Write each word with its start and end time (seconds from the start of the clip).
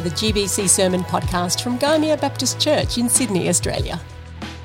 to 0.00 0.08
the 0.08 0.16
GBC 0.16 0.66
Sermon 0.66 1.02
podcast 1.02 1.62
from 1.62 1.78
Gymea 1.78 2.18
Baptist 2.18 2.58
Church 2.58 2.96
in 2.96 3.06
Sydney, 3.08 3.50
Australia. 3.50 4.00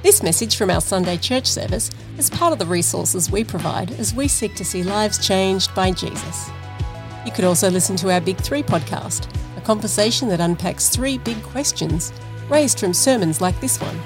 This 0.02 0.24
message 0.24 0.56
from 0.56 0.70
our 0.70 0.80
Sunday 0.80 1.18
church 1.18 1.46
service 1.46 1.92
is 2.18 2.30
part 2.30 2.54
of 2.54 2.60
the 2.60 2.66
resources 2.66 3.30
we 3.30 3.44
provide 3.44 3.92
as 4.00 4.14
we 4.14 4.30
seek 4.30 4.56
to 4.56 4.64
see 4.64 4.82
lives 4.82 5.26
changed 5.26 5.76
by 5.76 5.92
Jesus. 5.92 6.50
You 7.26 7.34
could 7.34 7.44
also 7.44 7.70
listen 7.70 7.98
to 7.98 8.12
our 8.14 8.22
Big 8.22 8.38
Three 8.38 8.64
podcast, 8.64 9.28
a 9.58 9.62
conversation 9.62 10.30
that 10.30 10.40
unpacks 10.40 10.88
three 10.88 11.18
big 11.18 11.42
questions 11.44 12.14
raised 12.50 12.80
from 12.80 12.94
sermons 12.94 13.42
like 13.42 13.60
this 13.60 13.82
one. 13.82 14.00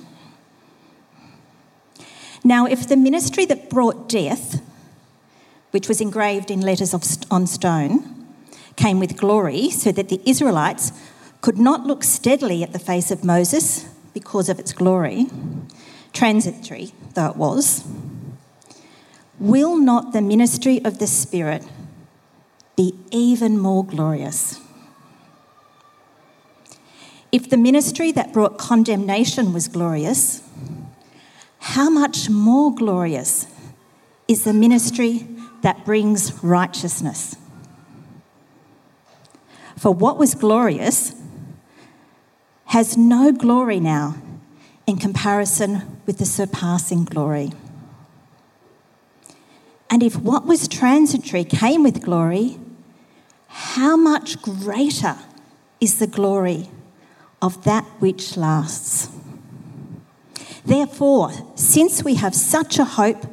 Now, 2.43 2.65
if 2.65 2.87
the 2.87 2.97
ministry 2.97 3.45
that 3.45 3.69
brought 3.69 4.09
death, 4.09 4.61
which 5.71 5.87
was 5.87 6.01
engraved 6.01 6.49
in 6.49 6.61
letters 6.61 6.93
of, 6.93 7.03
on 7.29 7.45
stone, 7.45 8.27
came 8.75 8.99
with 8.99 9.15
glory, 9.15 9.69
so 9.69 9.91
that 9.91 10.09
the 10.09 10.19
Israelites 10.25 10.91
could 11.41 11.59
not 11.59 11.85
look 11.85 12.03
steadily 12.03 12.63
at 12.63 12.73
the 12.73 12.79
face 12.79 13.11
of 13.11 13.23
Moses 13.23 13.87
because 14.13 14.49
of 14.49 14.57
its 14.57 14.73
glory, 14.73 15.27
transitory 16.11 16.91
though 17.13 17.29
it 17.29 17.35
was, 17.35 17.85
will 19.39 19.77
not 19.77 20.13
the 20.13 20.21
ministry 20.21 20.83
of 20.83 20.97
the 20.97 21.07
Spirit 21.07 21.63
be 22.75 22.97
even 23.11 23.59
more 23.59 23.85
glorious? 23.85 24.59
If 27.31 27.49
the 27.49 27.57
ministry 27.57 28.11
that 28.13 28.33
brought 28.33 28.57
condemnation 28.57 29.53
was 29.53 29.67
glorious, 29.67 30.41
how 31.59 31.89
much 31.89 32.29
more 32.29 32.73
glorious 32.73 33.47
is 34.27 34.43
the 34.43 34.53
ministry 34.53 35.27
that 35.61 35.85
brings 35.85 36.43
righteousness? 36.43 37.35
For 39.77 39.93
what 39.93 40.17
was 40.17 40.33
glorious 40.33 41.13
has 42.65 42.97
no 42.97 43.31
glory 43.31 43.79
now 43.79 44.15
in 44.87 44.97
comparison 44.97 46.01
with 46.05 46.17
the 46.17 46.25
surpassing 46.25 47.05
glory. 47.05 47.51
And 49.89 50.01
if 50.01 50.15
what 50.15 50.45
was 50.45 50.67
transitory 50.67 51.43
came 51.43 51.83
with 51.83 52.03
glory, 52.03 52.59
how 53.47 53.95
much 53.95 54.41
greater 54.41 55.15
is 55.79 55.99
the 55.99 56.07
glory 56.07 56.69
of 57.41 57.63
that 57.63 57.85
which 57.99 58.37
lasts. 58.37 59.09
Therefore, 60.65 61.31
since 61.55 62.03
we 62.03 62.15
have 62.15 62.35
such 62.35 62.79
a 62.79 62.85
hope, 62.85 63.25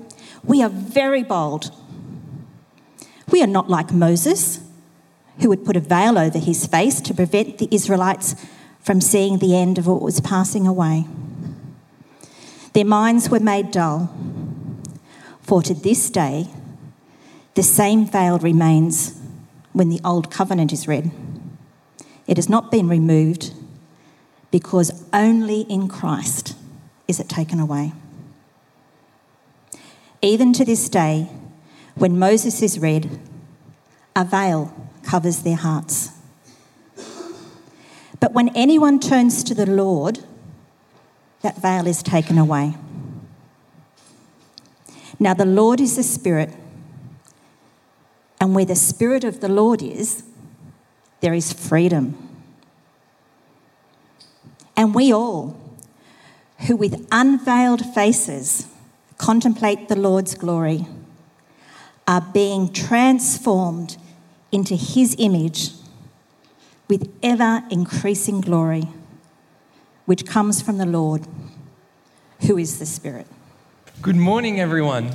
we 0.45 0.63
are 0.63 0.69
very 0.69 1.23
bold. 1.23 1.71
We 3.31 3.43
are 3.43 3.49
not 3.49 3.69
like 3.69 3.93
Moses, 3.93 4.61
who 5.41 5.49
would 5.49 5.65
put 5.65 5.77
a 5.77 5.81
veil 5.81 6.19
over 6.19 6.39
his 6.39 6.67
face 6.67 7.01
to 7.03 7.15
prevent 7.15 7.59
the 7.59 7.69
Israelites 7.71 8.37
from 8.81 9.01
seeing 9.01 9.39
the 9.39 9.57
end 9.57 9.79
of 9.79 9.87
what 9.87 10.01
was 10.01 10.21
passing 10.21 10.67
away. 10.67 11.07
Their 12.73 12.85
minds 12.85 13.29
were 13.29 13.41
made 13.41 13.71
dull, 13.71 14.15
for 15.43 15.63
to 15.63 15.75
this 15.75 16.09
day, 16.11 16.49
the 17.55 17.63
same 17.63 18.07
veil 18.07 18.39
remains 18.39 19.19
when 19.73 19.89
the 19.89 20.01
Old 20.05 20.31
Covenant 20.31 20.73
is 20.73 20.87
read. 20.87 21.11
It 22.27 22.37
has 22.37 22.49
not 22.49 22.71
been 22.71 22.89
removed 22.89 23.53
because 24.57 25.05
only 25.13 25.61
in 25.69 25.87
Christ 25.87 26.57
is 27.07 27.21
it 27.21 27.29
taken 27.29 27.61
away. 27.61 27.93
Even 30.23 30.55
to 30.55 30.65
this 30.65 30.89
day, 30.89 31.29
when 31.95 32.19
Moses 32.19 32.63
is 32.63 32.79
read, 32.79 33.21
a 34.17 34.25
veil 34.25 34.75
covers 35.03 35.43
their 35.43 35.57
hearts. 35.57 36.13
But 38.19 38.33
when 38.33 38.49
anyone 38.57 38.99
turns 38.99 39.45
to 39.45 39.55
the 39.55 39.67
Lord, 39.67 40.21
that 41.43 41.61
veil 41.61 41.87
is 41.87 42.03
taken 42.03 42.39
away. 42.39 42.77
Now, 45.21 45.35
the 45.35 45.45
Lord 45.45 45.83
is 45.83 45.97
the 45.97 46.03
Spirit, 46.03 46.49
and 48.41 48.55
where 48.55 48.65
the 48.65 48.75
Spirit 48.75 49.23
of 49.23 49.41
the 49.41 49.51
Lord 49.51 49.83
is, 49.83 50.23
there 51.21 51.35
is 51.35 51.53
freedom. 51.53 52.26
And 54.77 54.95
we 54.95 55.13
all, 55.13 55.59
who 56.67 56.77
with 56.77 57.07
unveiled 57.11 57.85
faces 57.95 58.67
contemplate 59.19 59.89
the 59.89 59.97
Lord's 59.97 60.35
glory, 60.35 60.87
are 62.07 62.21
being 62.21 62.73
transformed 62.73 63.97
into 64.53 64.77
his 64.77 65.17
image 65.19 65.71
with 66.89 67.13
ever 67.23 67.65
increasing 67.71 68.41
glory, 68.41 68.85
which 70.05 70.25
comes 70.25 70.63
from 70.63 70.79
the 70.79 70.87
Lord, 70.87 71.27
who 72.47 72.59
is 72.59 72.79
the 72.79 72.87
Spirit. 72.87 73.27
Good 74.03 74.17
morning, 74.17 74.61
everyone. 74.61 75.11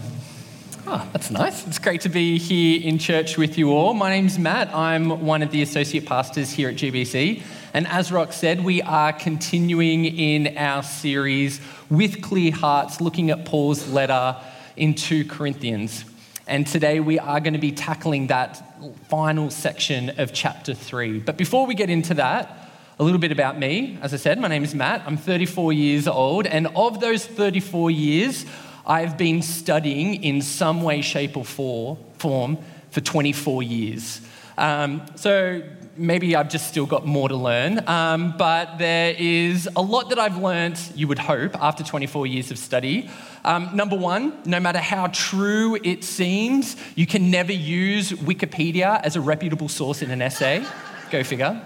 Oh, 0.88 1.08
that's 1.14 1.30
nice. 1.30 1.66
It's 1.68 1.80
great 1.80 2.02
to 2.02 2.10
be 2.10 2.38
here 2.40 2.82
in 2.82 2.98
church 2.98 3.38
with 3.38 3.58
you 3.58 3.72
all. 3.72 3.94
My 3.94 4.10
name's 4.10 4.40
Matt. 4.40 4.76
I'm 4.76 5.26
one 5.26 5.44
of 5.44 5.52
the 5.52 5.62
associate 5.62 6.06
pastors 6.06 6.52
here 6.52 6.70
at 6.70 6.76
GBC. 6.76 7.44
And 7.74 7.88
as 7.88 8.12
Rock 8.12 8.34
said, 8.34 8.66
we 8.66 8.82
are 8.82 9.14
continuing 9.14 10.04
in 10.04 10.58
our 10.58 10.84
series 10.84 11.62
with 11.90 12.22
clear 12.22 12.52
hearts, 12.52 13.00
looking 13.00 13.30
at 13.30 13.46
Paul's 13.46 13.88
letter 13.88 14.36
in 14.76 14.94
2 14.94 15.24
Corinthians. 15.26 16.04
And 16.48 16.68
today 16.68 17.00
we 17.00 17.18
are 17.18 17.40
going 17.40 17.54
to 17.54 17.60
be 17.60 17.72
tackling 17.72 18.28
that 18.28 18.62
final 19.08 19.50
section 19.50 20.20
of 20.20 20.34
chapter 20.34 20.74
3. 20.74 21.20
But 21.20 21.38
before 21.38 21.66
we 21.66 21.74
get 21.74 21.90
into 21.90 22.14
that, 22.16 22.70
a 23.00 23.04
little 23.06 23.20
bit 23.20 23.32
about 23.32 23.58
me. 23.58 23.98
As 24.02 24.14
I 24.14 24.18
said, 24.18 24.38
my 24.38 24.50
name 24.50 24.66
is 24.66 24.76
Matt. 24.76 25.04
I'm 25.06 25.16
34 25.16 25.72
years 25.72 26.10
old. 26.10 26.48
And 26.48 26.68
of 26.76 27.00
those 27.00 27.26
34 27.26 27.90
years, 27.90 28.46
I've 28.86 29.18
been 29.18 29.42
studying 29.42 30.22
in 30.26 30.42
some 30.42 30.82
way, 30.84 31.02
shape, 31.02 31.38
or 31.38 31.46
form 31.46 32.58
for 32.90 33.00
24 33.00 33.64
years. 33.64 34.20
Um, 34.58 35.06
so 35.16 35.64
maybe 35.98 36.36
I've 36.36 36.50
just 36.50 36.68
still 36.68 36.86
got 36.86 37.06
more 37.06 37.30
to 37.30 37.36
learn. 37.36 37.88
Um, 37.88 38.36
but 38.38 38.78
there 38.78 39.14
is 39.18 39.70
a 39.76 39.82
lot 39.82 40.10
that 40.10 40.20
I've 40.20 40.38
learned, 40.38 40.80
you 40.96 41.08
would 41.08 41.20
hope, 41.20 41.56
after 41.62 41.84
24 41.84 42.28
years 42.28 42.52
of 42.52 42.58
study. 42.58 43.10
Um, 43.44 43.76
number 43.76 43.96
one, 43.96 44.42
no 44.46 44.60
matter 44.60 44.80
how 44.80 45.08
true 45.08 45.78
it 45.84 46.04
seems, 46.04 46.76
you 46.96 47.06
can 47.06 47.32
never 47.32 47.52
use 47.52 48.12
Wikipedia 48.12 49.02
as 49.04 49.16
a 49.16 49.22
reputable 49.22 49.70
source 49.70 50.02
in 50.02 50.12
an 50.12 50.22
essay. 50.22 50.66
Go 51.10 51.24
figure. 51.24 51.62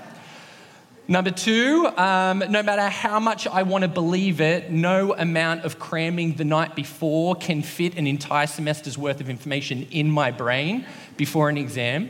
Number 1.08 1.30
two, 1.30 1.86
um, 1.98 2.40
no 2.50 2.64
matter 2.64 2.90
how 2.90 3.20
much 3.20 3.46
I 3.46 3.62
want 3.62 3.84
to 3.84 3.88
believe 3.88 4.42
it, 4.42 4.72
no 4.72 5.14
amount 5.14 5.64
of 5.64 5.78
cramming 5.78 6.34
the 6.34 6.46
night 6.46 6.76
before 6.76 7.36
can 7.36 7.62
fit 7.62 7.96
an 7.96 8.08
entire 8.08 8.48
semester's 8.48 8.98
worth 8.98 9.22
of 9.22 9.30
information 9.30 9.84
in 9.92 10.10
my 10.10 10.32
brain 10.32 10.84
before 11.16 11.48
an 11.48 11.60
exam. 11.60 12.10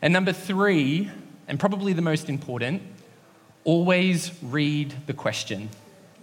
And 0.00 0.10
number 0.14 0.32
three, 0.32 1.10
and 1.48 1.58
probably 1.60 1.92
the 1.92 2.02
most 2.02 2.28
important, 2.28 2.82
always 3.64 4.30
read 4.42 4.94
the 5.06 5.12
question. 5.12 5.68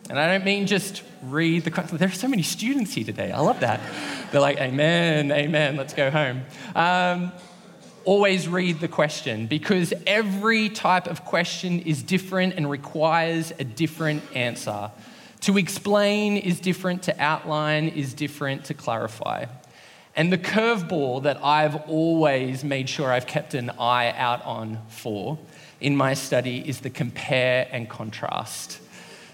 And 0.09 0.19
I 0.19 0.27
don't 0.27 0.43
mean 0.43 0.67
just 0.67 1.03
read 1.23 1.63
the 1.63 1.71
question. 1.71 1.97
There 1.97 2.07
are 2.07 2.11
so 2.11 2.27
many 2.27 2.43
students 2.43 2.93
here 2.93 3.05
today. 3.05 3.31
I 3.31 3.39
love 3.39 3.59
that. 3.61 3.79
They're 4.31 4.41
like, 4.41 4.59
Amen, 4.59 5.31
Amen, 5.31 5.77
let's 5.77 5.93
go 5.93 6.09
home. 6.09 6.41
Um, 6.75 7.31
always 8.03 8.47
read 8.47 8.79
the 8.79 8.87
question 8.87 9.45
because 9.45 9.93
every 10.07 10.69
type 10.69 11.07
of 11.07 11.23
question 11.23 11.79
is 11.81 12.01
different 12.01 12.55
and 12.55 12.69
requires 12.69 13.53
a 13.59 13.63
different 13.63 14.23
answer. 14.35 14.91
To 15.41 15.57
explain 15.57 16.37
is 16.37 16.59
different, 16.59 17.03
to 17.03 17.19
outline 17.21 17.87
is 17.87 18.13
different, 18.13 18.65
to 18.65 18.73
clarify. 18.73 19.45
And 20.15 20.31
the 20.31 20.37
curveball 20.37 21.23
that 21.23 21.43
I've 21.43 21.75
always 21.89 22.63
made 22.63 22.89
sure 22.89 23.11
I've 23.11 23.27
kept 23.27 23.53
an 23.53 23.69
eye 23.71 24.13
out 24.15 24.43
on 24.43 24.79
for 24.89 25.39
in 25.79 25.95
my 25.95 26.13
study 26.13 26.67
is 26.67 26.81
the 26.81 26.89
compare 26.89 27.67
and 27.71 27.89
contrast. 27.89 28.79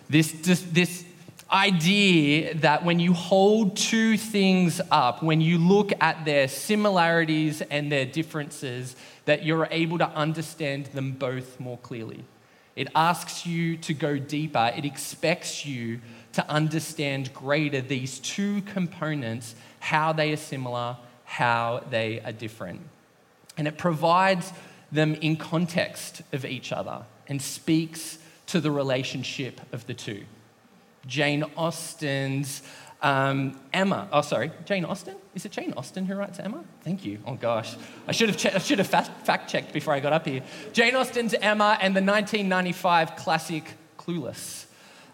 This, 0.09 0.31
this, 0.31 0.62
this 0.62 1.03
idea 1.51 2.53
that 2.56 2.83
when 2.85 3.00
you 3.00 3.13
hold 3.13 3.75
two 3.75 4.18
things 4.18 4.79
up, 4.91 5.24
when 5.24 5.41
you 5.41 5.57
look 5.57 5.91
at 6.00 6.25
their 6.25 6.47
similarities 6.47 7.62
and 7.62 7.91
their 7.91 8.06
differences, 8.06 8.95
that 9.25 9.44
you're 9.44 9.68
able 9.71 9.97
to 9.97 10.07
understand 10.09 10.85
them 10.88 11.12
both 11.12 11.59
more 11.59 11.77
clearly. 11.80 12.23
It 12.75 12.88
asks 12.95 13.45
you 13.45 13.75
to 13.77 13.94
go 13.94 14.18
deeper. 14.18 14.71
It 14.77 14.85
expects 14.85 15.65
you 15.65 16.00
to 16.33 16.47
understand 16.50 17.33
greater 17.33 17.81
these 17.81 18.19
two 18.19 18.62
components, 18.62 19.56
how 19.79 20.13
they 20.13 20.31
are 20.33 20.38
similar, 20.38 20.97
how 21.25 21.83
they 21.89 22.21
are 22.21 22.31
different. 22.31 22.81
And 23.57 23.68
it 23.68 23.77
provides 23.77 24.53
them 24.91 25.15
in 25.15 25.35
context 25.35 26.21
of 26.31 26.45
each 26.45 26.71
other 26.71 27.03
and 27.27 27.41
speaks 27.41 28.18
to 28.47 28.62
the 28.62 28.71
relationship 28.71 29.62
of 29.74 29.85
the 29.88 29.94
two. 29.94 30.24
Jane 31.06 31.44
Austen's 31.56 32.62
um, 33.01 33.59
Emma. 33.74 34.07
Oh, 34.12 34.21
sorry, 34.21 34.51
Jane 34.65 34.85
Austen? 34.85 35.15
Is 35.35 35.45
it 35.45 35.51
Jane 35.51 35.74
Austen 35.77 36.06
who 36.06 36.15
writes 36.15 36.39
Emma? 36.39 36.63
Thank 36.81 37.06
you. 37.06 37.19
Oh, 37.25 37.35
gosh. 37.35 37.75
I 38.07 38.12
should 38.12 38.30
have, 38.30 38.38
che- 38.38 38.51
I 38.53 38.57
should 38.57 38.80
have 38.80 38.88
fact 38.88 39.50
checked 39.50 39.71
before 39.73 39.94
I 39.94 40.00
got 40.00 40.13
up 40.13 40.25
here. 40.25 40.41
Jane 40.73 40.95
Austen's 40.95 41.33
Emma 41.33 41.77
and 41.81 41.95
the 41.95 42.01
1995 42.01 43.15
classic 43.15 43.63
Clueless. 43.97 44.67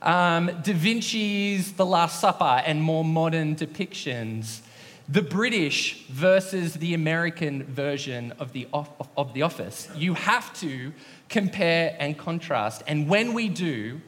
Um, 0.03 0.47
da 0.63 0.73
Vinci's 0.73 1.71
The 1.73 1.85
Last 1.85 2.19
Supper 2.19 2.61
and 2.65 2.81
more 2.81 3.05
modern 3.05 3.55
depictions. 3.55 4.59
The 5.07 5.21
British 5.21 6.05
versus 6.07 6.73
the 6.73 6.93
American 6.93 7.63
version 7.63 8.33
of 8.37 8.51
the, 8.51 8.67
of 8.73 9.33
the 9.33 9.43
Office. 9.43 9.87
You 9.95 10.13
have 10.15 10.53
to 10.59 10.91
compare 11.29 11.95
and 11.99 12.17
contrast. 12.17 12.83
And 12.85 13.07
when 13.07 13.33
we 13.33 13.47
do, 13.47 14.01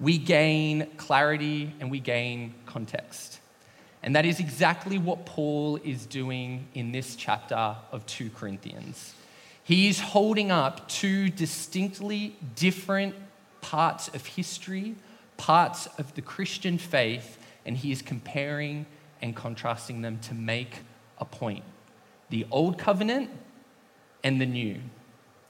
we 0.00 0.18
gain 0.18 0.88
clarity 0.96 1.72
and 1.78 1.92
we 1.92 2.00
gain 2.00 2.52
context. 2.66 3.38
And 4.02 4.16
that 4.16 4.26
is 4.26 4.40
exactly 4.40 4.98
what 4.98 5.26
Paul 5.26 5.76
is 5.84 6.06
doing 6.06 6.66
in 6.74 6.90
this 6.90 7.14
chapter 7.14 7.76
of 7.92 8.04
2 8.06 8.30
Corinthians. 8.30 9.14
He 9.62 9.86
is 9.86 10.00
holding 10.00 10.50
up 10.50 10.88
two 10.88 11.28
distinctly 11.28 12.34
different 12.56 13.14
parts 13.60 14.08
of 14.08 14.26
history, 14.26 14.96
parts 15.36 15.86
of 15.98 16.14
the 16.14 16.22
Christian 16.22 16.78
faith, 16.78 17.38
and 17.64 17.76
he 17.76 17.92
is 17.92 18.02
comparing 18.02 18.86
and 19.22 19.34
contrasting 19.34 20.02
them 20.02 20.18
to 20.20 20.34
make 20.34 20.80
a 21.18 21.24
point 21.24 21.64
the 22.28 22.46
old 22.50 22.76
covenant 22.76 23.30
and 24.24 24.40
the 24.40 24.46
new. 24.46 24.80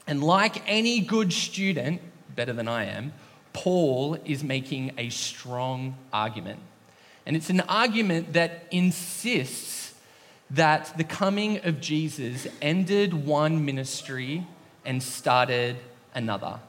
And 0.06 0.22
like 0.22 0.62
any 0.66 1.00
good 1.00 1.32
student, 1.32 2.02
better 2.34 2.52
than 2.52 2.68
I 2.68 2.84
am, 2.84 3.14
Paul 3.54 4.18
is 4.26 4.44
making 4.44 4.92
a 4.98 5.08
strong 5.08 5.96
argument. 6.12 6.60
And 7.24 7.34
it's 7.34 7.48
an 7.48 7.60
argument 7.60 8.34
that 8.34 8.66
insists 8.70 9.94
that 10.50 10.96
the 10.96 11.04
coming 11.04 11.64
of 11.64 11.80
Jesus 11.80 12.46
ended 12.60 13.14
one 13.14 13.64
ministry 13.64 14.46
and 14.84 15.02
started 15.02 15.76
another. 16.14 16.60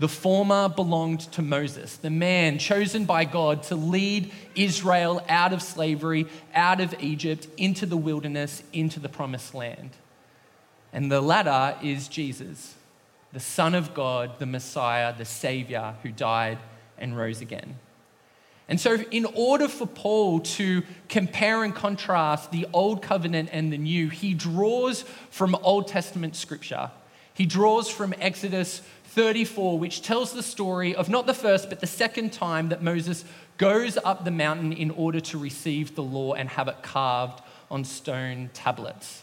The 0.00 0.08
former 0.08 0.68
belonged 0.68 1.20
to 1.32 1.42
Moses, 1.42 1.96
the 1.96 2.10
man 2.10 2.58
chosen 2.58 3.04
by 3.04 3.24
God 3.24 3.62
to 3.64 3.76
lead 3.76 4.32
Israel 4.56 5.24
out 5.28 5.52
of 5.52 5.62
slavery, 5.62 6.26
out 6.52 6.80
of 6.80 6.94
Egypt, 7.00 7.46
into 7.56 7.86
the 7.86 7.96
wilderness, 7.96 8.64
into 8.72 8.98
the 8.98 9.08
promised 9.08 9.54
land. 9.54 9.90
And 10.92 11.10
the 11.10 11.20
latter 11.20 11.76
is 11.80 12.08
Jesus, 12.08 12.74
the 13.32 13.40
Son 13.40 13.74
of 13.74 13.94
God, 13.94 14.38
the 14.40 14.46
Messiah, 14.46 15.14
the 15.16 15.24
Savior 15.24 15.94
who 16.02 16.10
died 16.10 16.58
and 16.98 17.16
rose 17.16 17.40
again. 17.40 17.76
And 18.68 18.80
so, 18.80 18.94
in 19.10 19.26
order 19.34 19.68
for 19.68 19.86
Paul 19.86 20.40
to 20.40 20.82
compare 21.08 21.64
and 21.64 21.74
contrast 21.74 22.50
the 22.50 22.66
Old 22.72 23.02
Covenant 23.02 23.50
and 23.52 23.72
the 23.72 23.78
New, 23.78 24.08
he 24.08 24.34
draws 24.34 25.02
from 25.30 25.54
Old 25.56 25.86
Testament 25.86 26.34
scripture. 26.34 26.90
He 27.34 27.46
draws 27.46 27.88
from 27.88 28.14
Exodus 28.18 28.80
34, 29.06 29.78
which 29.78 30.02
tells 30.02 30.32
the 30.32 30.42
story 30.42 30.94
of 30.94 31.08
not 31.08 31.26
the 31.26 31.34
first, 31.34 31.68
but 31.68 31.80
the 31.80 31.86
second 31.86 32.32
time 32.32 32.68
that 32.70 32.82
Moses 32.82 33.24
goes 33.58 33.96
up 33.98 34.24
the 34.24 34.30
mountain 34.30 34.72
in 34.72 34.90
order 34.90 35.20
to 35.20 35.38
receive 35.38 35.94
the 35.94 36.02
law 36.02 36.34
and 36.34 36.48
have 36.48 36.68
it 36.68 36.82
carved 36.82 37.40
on 37.70 37.84
stone 37.84 38.50
tablets. 38.54 39.22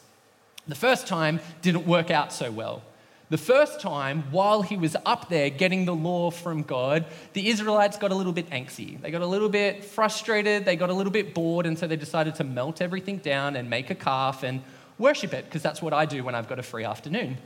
The 0.68 0.76
first 0.76 1.08
time 1.08 1.40
didn't 1.62 1.88
work 1.88 2.12
out 2.12 2.32
so 2.32 2.52
well. 2.52 2.84
The 3.30 3.38
first 3.38 3.80
time, 3.80 4.24
while 4.32 4.62
he 4.62 4.76
was 4.76 4.98
up 5.06 5.30
there 5.30 5.50
getting 5.50 5.86
the 5.86 5.96
law 5.96 6.32
from 6.32 6.64
God, 6.64 7.06
the 7.32 7.48
Israelites 7.48 7.98
got 7.98 8.12
a 8.12 8.16
little 8.16 8.34
bit 8.34 8.50
angsty. 8.50 9.02
They 9.02 9.10
got 9.10 9.22
a 9.22 9.26
little 9.26 9.48
bit 9.48 9.86
frustrated, 9.86 10.66
they 10.66 10.76
got 10.76 10.90
a 10.90 10.94
little 10.94 11.14
bit 11.14 11.34
bored, 11.34 11.66
and 11.66 11.80
so 11.80 11.88
they 11.88 11.96
decided 11.96 12.36
to 12.36 12.44
melt 12.44 12.82
everything 12.82 13.20
down 13.20 13.56
and 13.56 13.70
make 13.70 13.90
a 13.90 13.96
calf 13.96 14.44
and 14.44 14.62
worship 14.98 15.34
it, 15.34 15.46
because 15.46 15.62
that's 15.62 15.82
what 15.82 15.94
I 15.94 16.06
do 16.06 16.26
when 16.26 16.36
I've 16.36 16.50
got 16.50 16.60
a 16.60 16.64
free 16.64 16.84
afternoon. 16.84 17.38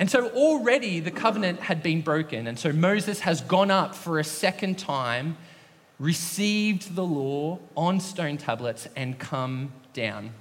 And 0.00 0.10
so 0.10 0.30
already 0.30 0.98
the 1.00 1.10
covenant 1.10 1.60
had 1.60 1.82
been 1.82 2.00
broken, 2.00 2.46
and 2.46 2.58
so 2.58 2.72
Moses 2.72 3.20
has 3.20 3.42
gone 3.42 3.70
up 3.70 3.94
for 3.94 4.18
a 4.18 4.24
second 4.24 4.78
time, 4.78 5.36
received 5.98 6.94
the 6.96 7.04
law 7.04 7.58
on 7.76 8.00
stone 8.00 8.38
tablets, 8.38 8.88
and 8.96 9.18
come 9.18 9.72
down. 9.92 10.32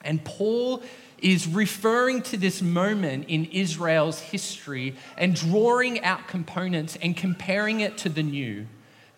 And 0.00 0.24
Paul 0.24 0.82
is 1.18 1.46
referring 1.46 2.22
to 2.22 2.38
this 2.38 2.62
moment 2.62 3.26
in 3.28 3.44
Israel's 3.52 4.20
history 4.20 4.94
and 5.18 5.34
drawing 5.34 6.02
out 6.02 6.26
components 6.26 6.96
and 7.02 7.14
comparing 7.14 7.80
it 7.80 7.98
to 7.98 8.08
the 8.08 8.22
new, 8.22 8.66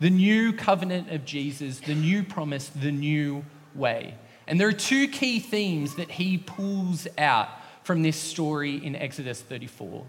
the 0.00 0.10
new 0.10 0.52
covenant 0.52 1.12
of 1.12 1.24
Jesus, 1.24 1.78
the 1.78 1.94
new 1.94 2.24
promise, 2.24 2.70
the 2.70 2.90
new 2.90 3.44
way. 3.76 4.16
And 4.48 4.60
there 4.60 4.66
are 4.66 4.72
two 4.72 5.06
key 5.06 5.38
themes 5.38 5.94
that 5.94 6.10
he 6.10 6.38
pulls 6.38 7.06
out 7.16 7.50
from 7.82 8.02
this 8.02 8.16
story 8.16 8.76
in 8.76 8.96
Exodus 8.96 9.40
34 9.40 10.04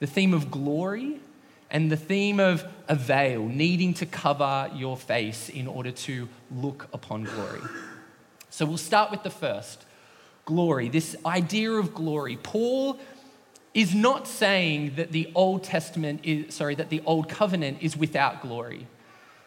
the 0.00 0.06
theme 0.06 0.34
of 0.34 0.50
glory 0.50 1.20
and 1.70 1.90
the 1.90 1.96
theme 1.96 2.38
of 2.38 2.64
a 2.88 2.94
veil, 2.94 3.46
needing 3.46 3.94
to 3.94 4.06
cover 4.06 4.70
your 4.74 4.96
face 4.96 5.48
in 5.48 5.66
order 5.66 5.90
to 5.90 6.28
look 6.54 6.88
upon 6.92 7.24
glory. 7.24 7.62
So 8.50 8.66
we'll 8.66 8.76
start 8.76 9.10
with 9.10 9.22
the 9.22 9.30
first 9.30 9.84
glory, 10.44 10.88
this 10.88 11.16
idea 11.24 11.72
of 11.72 11.94
glory. 11.94 12.36
Paul 12.36 12.98
is 13.72 13.94
not 13.94 14.28
saying 14.28 14.94
that 14.96 15.10
the 15.10 15.30
Old 15.34 15.64
Testament 15.64 16.20
is, 16.22 16.54
sorry, 16.54 16.76
that 16.76 16.90
the 16.90 17.02
Old 17.06 17.28
Covenant 17.28 17.78
is 17.80 17.96
without 17.96 18.42
glory. 18.42 18.86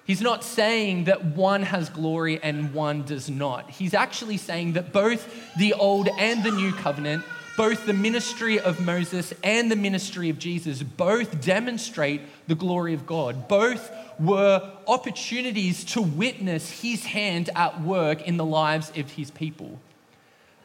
He's 0.03 0.21
not 0.21 0.43
saying 0.43 1.05
that 1.05 1.23
one 1.23 1.63
has 1.63 1.89
glory 1.89 2.41
and 2.41 2.73
one 2.73 3.03
does 3.03 3.29
not. 3.29 3.69
He's 3.69 3.93
actually 3.93 4.37
saying 4.37 4.73
that 4.73 4.91
both 4.91 5.55
the 5.57 5.73
Old 5.73 6.09
and 6.17 6.43
the 6.43 6.51
New 6.51 6.73
Covenant, 6.73 7.23
both 7.57 7.85
the 7.85 7.93
ministry 7.93 8.59
of 8.59 8.79
Moses 8.79 9.33
and 9.43 9.69
the 9.69 9.75
ministry 9.75 10.29
of 10.29 10.39
Jesus, 10.39 10.81
both 10.81 11.41
demonstrate 11.43 12.21
the 12.47 12.55
glory 12.55 12.93
of 12.93 13.05
God. 13.05 13.49
Both 13.49 13.91
were 14.17 14.71
opportunities 14.87 15.83
to 15.85 16.01
witness 16.01 16.81
his 16.81 17.03
hand 17.03 17.49
at 17.55 17.81
work 17.81 18.21
in 18.25 18.37
the 18.37 18.45
lives 18.45 18.91
of 18.95 19.11
his 19.11 19.31
people 19.31 19.79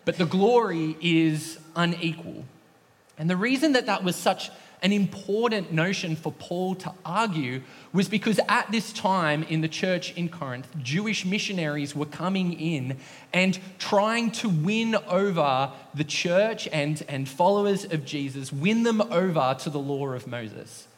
but 0.04 0.18
the 0.18 0.26
glory 0.26 0.96
is 1.00 1.58
unequal. 1.76 2.44
And 3.18 3.30
the 3.30 3.36
reason 3.36 3.72
that 3.72 3.86
that 3.86 4.02
was 4.02 4.16
such 4.16 4.50
an 4.82 4.92
important 4.92 5.72
notion 5.72 6.16
for 6.16 6.32
Paul 6.32 6.74
to 6.76 6.92
argue 7.04 7.62
was 7.92 8.08
because 8.08 8.40
at 8.48 8.70
this 8.72 8.92
time 8.92 9.44
in 9.44 9.60
the 9.60 9.68
church 9.68 10.12
in 10.16 10.28
Corinth, 10.28 10.66
Jewish 10.82 11.24
missionaries 11.24 11.94
were 11.94 12.06
coming 12.06 12.52
in 12.52 12.98
and 13.32 13.58
trying 13.78 14.32
to 14.32 14.48
win 14.48 14.96
over 15.06 15.70
the 15.94 16.04
church 16.04 16.68
and, 16.72 17.02
and 17.08 17.28
followers 17.28 17.84
of 17.84 18.04
Jesus, 18.04 18.52
win 18.52 18.82
them 18.82 19.00
over 19.00 19.56
to 19.60 19.70
the 19.70 19.78
law 19.78 20.08
of 20.08 20.26
Moses. 20.26 20.88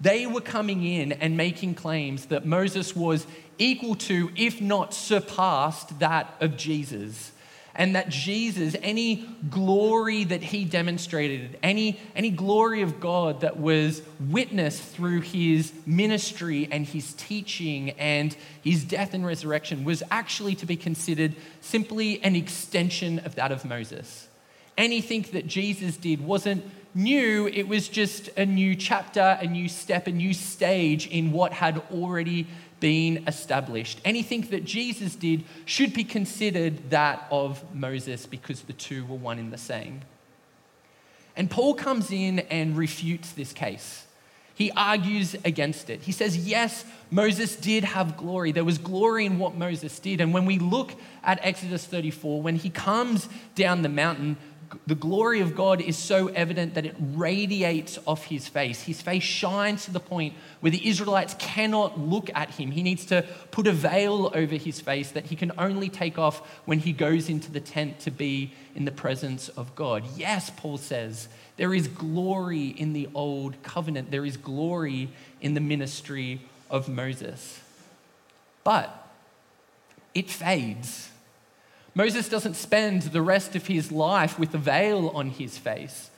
They 0.00 0.26
were 0.26 0.40
coming 0.40 0.84
in 0.84 1.12
and 1.12 1.36
making 1.36 1.74
claims 1.74 2.26
that 2.26 2.46
Moses 2.46 2.94
was 2.94 3.26
equal 3.58 3.96
to, 3.96 4.30
if 4.36 4.60
not 4.60 4.94
surpassed, 4.94 5.98
that 5.98 6.34
of 6.40 6.56
Jesus 6.56 7.32
and 7.74 7.96
that 7.96 8.08
Jesus, 8.08 8.76
any 8.82 9.28
glory 9.48 10.24
that 10.24 10.42
he 10.42 10.64
demonstrated, 10.64 11.58
any, 11.62 11.98
any 12.14 12.30
glory 12.30 12.82
of 12.82 13.00
God 13.00 13.40
that 13.40 13.58
was 13.58 14.02
witnessed 14.20 14.82
through 14.82 15.22
his 15.22 15.72
ministry 15.86 16.68
and 16.70 16.86
his 16.86 17.14
teaching 17.14 17.90
and 17.90 18.36
his 18.62 18.84
death 18.84 19.14
and 19.14 19.24
resurrection, 19.24 19.84
was 19.84 20.02
actually 20.10 20.54
to 20.56 20.66
be 20.66 20.76
considered 20.76 21.34
simply 21.60 22.22
an 22.22 22.36
extension 22.36 23.18
of 23.20 23.36
that 23.36 23.52
of 23.52 23.64
Moses. 23.64 24.28
Anything 24.76 25.24
that 25.32 25.46
Jesus 25.46 25.96
did 25.96 26.20
wasn't 26.20 26.64
new, 26.94 27.46
it 27.46 27.68
was 27.68 27.88
just 27.88 28.28
a 28.36 28.44
new 28.44 28.74
chapter, 28.74 29.38
a 29.40 29.46
new 29.46 29.68
step, 29.68 30.06
a 30.06 30.12
new 30.12 30.34
stage 30.34 31.06
in 31.06 31.32
what 31.32 31.52
had 31.52 31.82
already 31.90 32.46
been 32.82 33.22
established. 33.28 34.00
Anything 34.04 34.40
that 34.50 34.64
Jesus 34.64 35.14
did 35.14 35.44
should 35.64 35.94
be 35.94 36.02
considered 36.02 36.90
that 36.90 37.28
of 37.30 37.62
Moses 37.72 38.26
because 38.26 38.62
the 38.62 38.72
two 38.72 39.06
were 39.06 39.16
one 39.16 39.38
in 39.38 39.50
the 39.50 39.56
same. 39.56 40.00
And 41.36 41.48
Paul 41.48 41.74
comes 41.74 42.10
in 42.10 42.40
and 42.40 42.76
refutes 42.76 43.30
this 43.32 43.52
case. 43.52 44.04
He 44.54 44.72
argues 44.72 45.36
against 45.44 45.90
it. 45.90 46.02
He 46.02 46.10
says, 46.10 46.36
yes, 46.36 46.84
Moses 47.08 47.54
did 47.54 47.84
have 47.84 48.16
glory. 48.16 48.50
There 48.50 48.64
was 48.64 48.78
glory 48.78 49.26
in 49.26 49.38
what 49.38 49.54
Moses 49.54 49.98
did. 50.00 50.20
And 50.20 50.34
when 50.34 50.44
we 50.44 50.58
look 50.58 50.92
at 51.22 51.38
Exodus 51.40 51.86
34, 51.86 52.42
when 52.42 52.56
he 52.56 52.68
comes 52.68 53.28
down 53.54 53.82
the 53.82 53.88
mountain, 53.88 54.36
the 54.86 54.94
glory 54.94 55.40
of 55.40 55.54
God 55.54 55.80
is 55.80 55.96
so 55.96 56.28
evident 56.28 56.74
that 56.74 56.86
it 56.86 56.94
radiates 56.98 57.98
off 58.06 58.24
his 58.24 58.48
face. 58.48 58.82
His 58.82 59.00
face 59.00 59.22
shines 59.22 59.84
to 59.84 59.90
the 59.90 60.00
point 60.00 60.34
where 60.60 60.70
the 60.72 60.88
Israelites 60.88 61.34
cannot 61.38 61.98
look 61.98 62.30
at 62.34 62.50
him. 62.50 62.70
He 62.70 62.82
needs 62.82 63.06
to 63.06 63.24
put 63.50 63.66
a 63.66 63.72
veil 63.72 64.30
over 64.34 64.56
his 64.56 64.80
face 64.80 65.10
that 65.12 65.26
he 65.26 65.36
can 65.36 65.52
only 65.58 65.88
take 65.88 66.18
off 66.18 66.40
when 66.64 66.80
he 66.80 66.92
goes 66.92 67.28
into 67.28 67.52
the 67.52 67.60
tent 67.60 68.00
to 68.00 68.10
be 68.10 68.52
in 68.74 68.84
the 68.84 68.90
presence 68.90 69.48
of 69.50 69.74
God. 69.74 70.04
Yes, 70.16 70.50
Paul 70.50 70.78
says, 70.78 71.28
there 71.56 71.74
is 71.74 71.86
glory 71.86 72.68
in 72.68 72.92
the 72.92 73.08
old 73.14 73.62
covenant, 73.62 74.10
there 74.10 74.24
is 74.24 74.36
glory 74.36 75.10
in 75.40 75.54
the 75.54 75.60
ministry 75.60 76.40
of 76.70 76.88
Moses. 76.88 77.60
But 78.64 79.08
it 80.14 80.30
fades 80.30 81.11
Moses 81.94 82.28
doesn't 82.28 82.54
spend 82.54 83.02
the 83.02 83.22
rest 83.22 83.54
of 83.54 83.66
his 83.66 83.92
life 83.92 84.38
with 84.38 84.54
a 84.54 84.58
veil 84.58 85.08
on 85.10 85.30
his 85.30 85.58
face. 85.58 86.10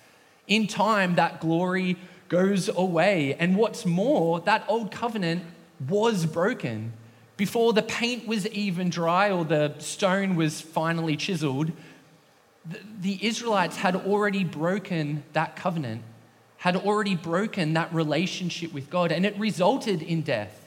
In 0.47 0.67
time, 0.67 1.17
that 1.17 1.41
glory 1.41 1.97
goes 2.29 2.69
away. 2.69 3.35
And 3.35 3.57
what's 3.57 3.85
more, 3.85 4.41
that 4.41 4.65
old 4.69 4.93
covenant 4.93 5.43
was 5.89 6.27
broken. 6.27 6.93
Before 7.37 7.73
the 7.73 7.83
paint 7.83 8.29
was 8.29 8.47
even 8.49 8.89
dry 8.89 9.31
or 9.31 9.45
the 9.45 9.75
stone 9.79 10.37
was 10.37 10.61
finally 10.61 11.17
chiseled, 11.17 11.73
the 13.01 13.19
Israelites 13.27 13.77
had 13.77 13.97
already 13.97 14.45
broken 14.45 15.25
that 15.33 15.57
covenant, 15.57 16.03
had 16.59 16.77
already 16.77 17.17
broken 17.17 17.75
that 17.75 17.93
relationship 17.93 18.73
with 18.73 18.89
God, 18.89 19.11
and 19.11 19.27
it 19.27 19.37
resulted 19.39 20.01
in 20.01 20.23
death. 20.23 20.64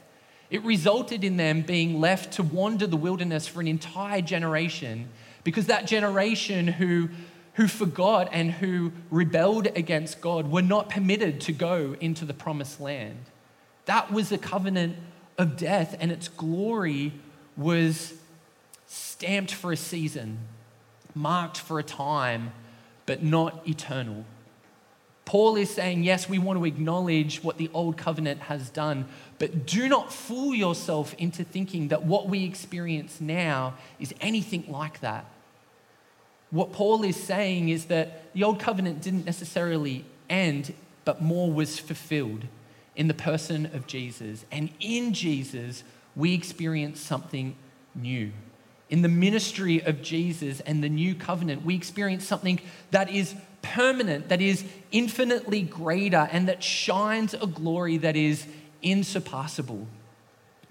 It 0.50 0.64
resulted 0.64 1.24
in 1.24 1.36
them 1.36 1.62
being 1.62 2.00
left 2.00 2.34
to 2.34 2.42
wander 2.42 2.86
the 2.86 2.96
wilderness 2.96 3.46
for 3.46 3.60
an 3.60 3.68
entire 3.68 4.22
generation 4.22 5.08
because 5.44 5.66
that 5.66 5.86
generation 5.86 6.66
who, 6.66 7.10
who 7.54 7.68
forgot 7.68 8.30
and 8.32 8.50
who 8.50 8.92
rebelled 9.10 9.66
against 9.66 10.20
God 10.20 10.50
were 10.50 10.62
not 10.62 10.88
permitted 10.88 11.40
to 11.42 11.52
go 11.52 11.96
into 12.00 12.24
the 12.24 12.34
promised 12.34 12.80
land. 12.80 13.18
That 13.84 14.12
was 14.12 14.32
a 14.32 14.38
covenant 14.38 14.96
of 15.36 15.56
death, 15.56 15.96
and 16.00 16.10
its 16.10 16.28
glory 16.28 17.12
was 17.56 18.14
stamped 18.86 19.52
for 19.52 19.72
a 19.72 19.76
season, 19.76 20.38
marked 21.14 21.58
for 21.58 21.78
a 21.78 21.82
time, 21.82 22.52
but 23.06 23.22
not 23.22 23.66
eternal. 23.66 24.24
Paul 25.28 25.56
is 25.56 25.68
saying, 25.68 26.04
yes, 26.04 26.26
we 26.26 26.38
want 26.38 26.58
to 26.58 26.64
acknowledge 26.64 27.44
what 27.44 27.58
the 27.58 27.68
old 27.74 27.98
covenant 27.98 28.40
has 28.40 28.70
done, 28.70 29.04
but 29.38 29.66
do 29.66 29.86
not 29.86 30.10
fool 30.10 30.54
yourself 30.54 31.14
into 31.18 31.44
thinking 31.44 31.88
that 31.88 32.02
what 32.02 32.30
we 32.30 32.44
experience 32.44 33.20
now 33.20 33.74
is 34.00 34.14
anything 34.22 34.64
like 34.72 35.00
that. 35.00 35.26
What 36.50 36.72
Paul 36.72 37.04
is 37.04 37.22
saying 37.22 37.68
is 37.68 37.84
that 37.86 38.32
the 38.32 38.42
old 38.42 38.58
covenant 38.58 39.02
didn't 39.02 39.26
necessarily 39.26 40.06
end, 40.30 40.72
but 41.04 41.20
more 41.20 41.52
was 41.52 41.78
fulfilled 41.78 42.46
in 42.96 43.06
the 43.06 43.12
person 43.12 43.66
of 43.74 43.86
Jesus. 43.86 44.46
And 44.50 44.70
in 44.80 45.12
Jesus, 45.12 45.84
we 46.16 46.32
experience 46.32 47.00
something 47.00 47.54
new. 47.94 48.32
In 48.88 49.02
the 49.02 49.08
ministry 49.08 49.82
of 49.82 50.00
Jesus 50.00 50.60
and 50.60 50.82
the 50.82 50.88
new 50.88 51.14
covenant, 51.14 51.66
we 51.66 51.74
experience 51.74 52.26
something 52.26 52.60
that 52.92 53.10
is 53.10 53.34
permanent, 53.74 54.28
that 54.28 54.40
is 54.40 54.64
infinitely 54.92 55.62
greater, 55.62 56.28
and 56.32 56.48
that 56.48 56.62
shines 56.62 57.34
a 57.34 57.46
glory 57.46 57.98
that 57.98 58.16
is 58.16 58.46
insurpassable. 58.82 59.86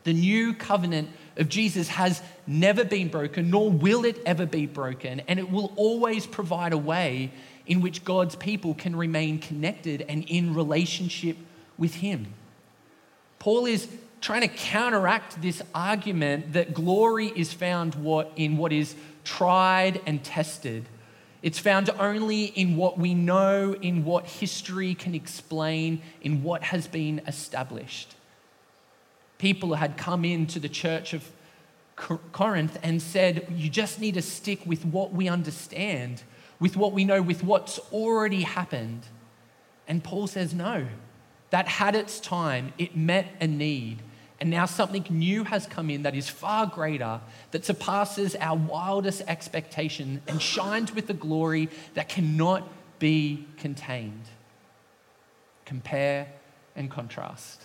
The 0.04 0.14
new 0.14 0.54
covenant 0.54 1.10
of 1.36 1.50
Jesus 1.50 1.90
has 1.90 2.22
never 2.46 2.84
been 2.84 3.10
broken, 3.10 3.50
nor 3.50 3.70
will 3.70 4.06
it 4.06 4.22
ever 4.26 4.46
be 4.46 4.66
broken, 4.66 5.22
and 5.28 5.40
it 5.40 5.50
will 5.52 5.74
always 5.76 6.26
provide 6.26 6.74
a 6.74 6.78
way 6.78 7.32
in 7.66 7.82
which 7.82 8.06
God's 8.06 8.36
people 8.36 8.74
can 8.74 8.96
remain 8.96 9.40
connected 9.40 10.06
and 10.08 10.24
in 10.28 10.54
relationship 10.54 11.38
with 11.78 11.96
Him. 11.96 12.34
Paul 13.40 13.66
is 13.66 13.88
trying 14.22 14.42
to 14.42 14.48
counteract 14.48 15.42
this 15.42 15.62
argument 15.76 16.54
that 16.54 16.74
glory 16.74 17.28
is 17.28 17.54
found 17.54 17.96
in 18.36 18.58
what 18.58 18.72
is 18.74 18.96
tried 19.24 20.02
and 20.06 20.24
tested 20.24 20.86
it's 21.42 21.60
found 21.60 21.90
only 22.00 22.46
in 22.46 22.76
what 22.76 22.98
we 22.98 23.14
know, 23.14 23.74
in 23.82 24.04
what 24.04 24.26
history 24.26 24.96
can 24.96 25.14
explain, 25.14 26.02
in 26.22 26.44
what 26.44 26.64
has 26.64 26.88
been 26.88 27.22
established. 27.28 28.16
People 29.38 29.76
had 29.76 29.98
come 29.98 30.26
into 30.26 30.60
the 30.60 30.70
church 30.70 31.14
of 31.14 31.32
Corinth 31.96 32.80
and 32.82 33.02
said, 33.02 33.48
You 33.52 33.70
just 33.70 34.00
need 34.00 34.16
to 34.16 34.22
stick 34.22 34.60
with 34.66 34.86
what 34.86 35.14
we 35.14 35.28
understand, 35.28 36.24
with 36.60 36.76
what 36.76 36.94
we 36.94 37.06
know, 37.06 37.22
with 37.22 37.44
what's 37.44 37.80
already 37.92 38.44
happened. 38.44 39.04
And 39.88 40.04
Paul 40.04 40.28
says, 40.28 40.54
No, 40.54 40.88
that 41.52 41.68
had 41.68 41.96
its 41.96 42.20
time, 42.20 42.74
it 42.78 42.96
met 42.96 43.28
a 43.40 43.48
need. 43.48 44.02
And 44.40 44.52
now 44.52 44.66
something 44.66 45.06
new 45.10 45.44
has 45.46 45.66
come 45.66 45.90
in 45.90 46.04
that 46.04 46.14
is 46.14 46.30
far 46.30 46.68
greater, 46.68 47.22
that 47.52 47.66
surpasses 47.66 48.36
our 48.36 48.56
wildest 48.56 49.24
expectation 49.28 50.22
and 50.28 50.42
shines 50.42 50.94
with 50.94 51.10
a 51.10 51.14
glory 51.14 51.70
that 51.96 52.08
cannot 52.08 52.68
be 53.00 53.48
contained. 53.58 54.26
Compare 55.66 56.28
and 56.76 56.92
contrast. 56.92 57.64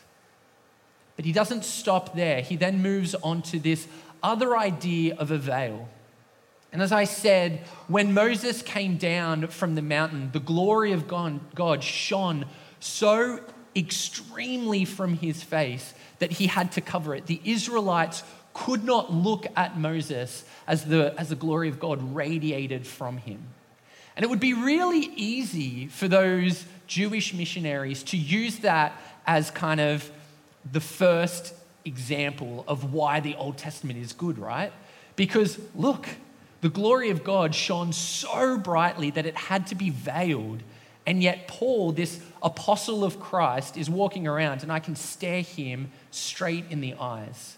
But 1.16 1.26
he 1.26 1.32
doesn't 1.32 1.64
stop 1.64 2.16
there. 2.16 2.40
He 2.40 2.56
then 2.56 2.82
moves 2.82 3.14
on 3.16 3.42
to 3.42 3.58
this 3.58 3.86
other 4.22 4.56
idea 4.56 5.14
of 5.16 5.30
a 5.30 5.38
veil. 5.38 5.88
And 6.72 6.80
as 6.80 6.90
I 6.90 7.04
said, 7.04 7.60
when 7.86 8.14
Moses 8.14 8.62
came 8.62 8.96
down 8.96 9.48
from 9.48 9.74
the 9.74 9.82
mountain, 9.82 10.30
the 10.32 10.40
glory 10.40 10.92
of 10.92 11.06
God 11.06 11.84
shone 11.84 12.46
so 12.80 13.40
extremely 13.74 14.84
from 14.84 15.14
his 15.14 15.42
face 15.42 15.94
that 16.18 16.32
he 16.32 16.46
had 16.46 16.72
to 16.72 16.80
cover 16.80 17.14
it. 17.14 17.26
The 17.26 17.40
Israelites 17.44 18.22
could 18.54 18.84
not 18.84 19.12
look 19.12 19.46
at 19.56 19.78
Moses 19.78 20.44
as 20.66 20.84
the, 20.84 21.14
as 21.18 21.30
the 21.30 21.36
glory 21.36 21.68
of 21.68 21.80
God 21.80 22.14
radiated 22.14 22.86
from 22.86 23.16
him. 23.18 23.42
And 24.16 24.24
it 24.24 24.28
would 24.28 24.40
be 24.40 24.52
really 24.52 25.10
easy 25.16 25.86
for 25.86 26.06
those 26.06 26.66
Jewish 26.86 27.32
missionaries 27.32 28.02
to 28.04 28.16
use 28.16 28.58
that 28.58 28.92
as 29.26 29.50
kind 29.50 29.80
of 29.80 30.10
the 30.70 30.80
first 30.80 31.54
example 31.84 32.64
of 32.68 32.92
why 32.92 33.20
the 33.20 33.34
Old 33.36 33.56
Testament 33.56 33.98
is 33.98 34.12
good, 34.12 34.38
right? 34.38 34.72
Because 35.16 35.58
look, 35.74 36.08
the 36.60 36.68
glory 36.68 37.10
of 37.10 37.24
God 37.24 37.54
shone 37.54 37.92
so 37.92 38.58
brightly 38.58 39.10
that 39.10 39.26
it 39.26 39.36
had 39.36 39.66
to 39.68 39.74
be 39.74 39.90
veiled 39.90 40.62
and 41.06 41.22
yet, 41.22 41.48
Paul, 41.48 41.92
this 41.92 42.20
apostle 42.42 43.04
of 43.04 43.18
Christ, 43.18 43.76
is 43.76 43.90
walking 43.90 44.26
around 44.26 44.62
and 44.62 44.70
I 44.70 44.78
can 44.78 44.94
stare 44.94 45.42
him 45.42 45.90
straight 46.10 46.66
in 46.70 46.80
the 46.80 46.94
eyes. 46.94 47.56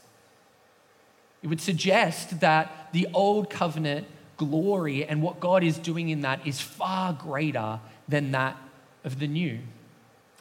It 1.42 1.48
would 1.48 1.60
suggest 1.60 2.40
that 2.40 2.88
the 2.92 3.06
old 3.12 3.50
covenant 3.50 4.06
glory 4.38 5.04
and 5.04 5.22
what 5.22 5.40
God 5.40 5.62
is 5.62 5.78
doing 5.78 6.08
in 6.08 6.22
that 6.22 6.46
is 6.46 6.60
far 6.60 7.12
greater 7.12 7.80
than 8.08 8.30
that 8.32 8.56
of 9.04 9.18
the 9.18 9.26
new. 9.26 9.60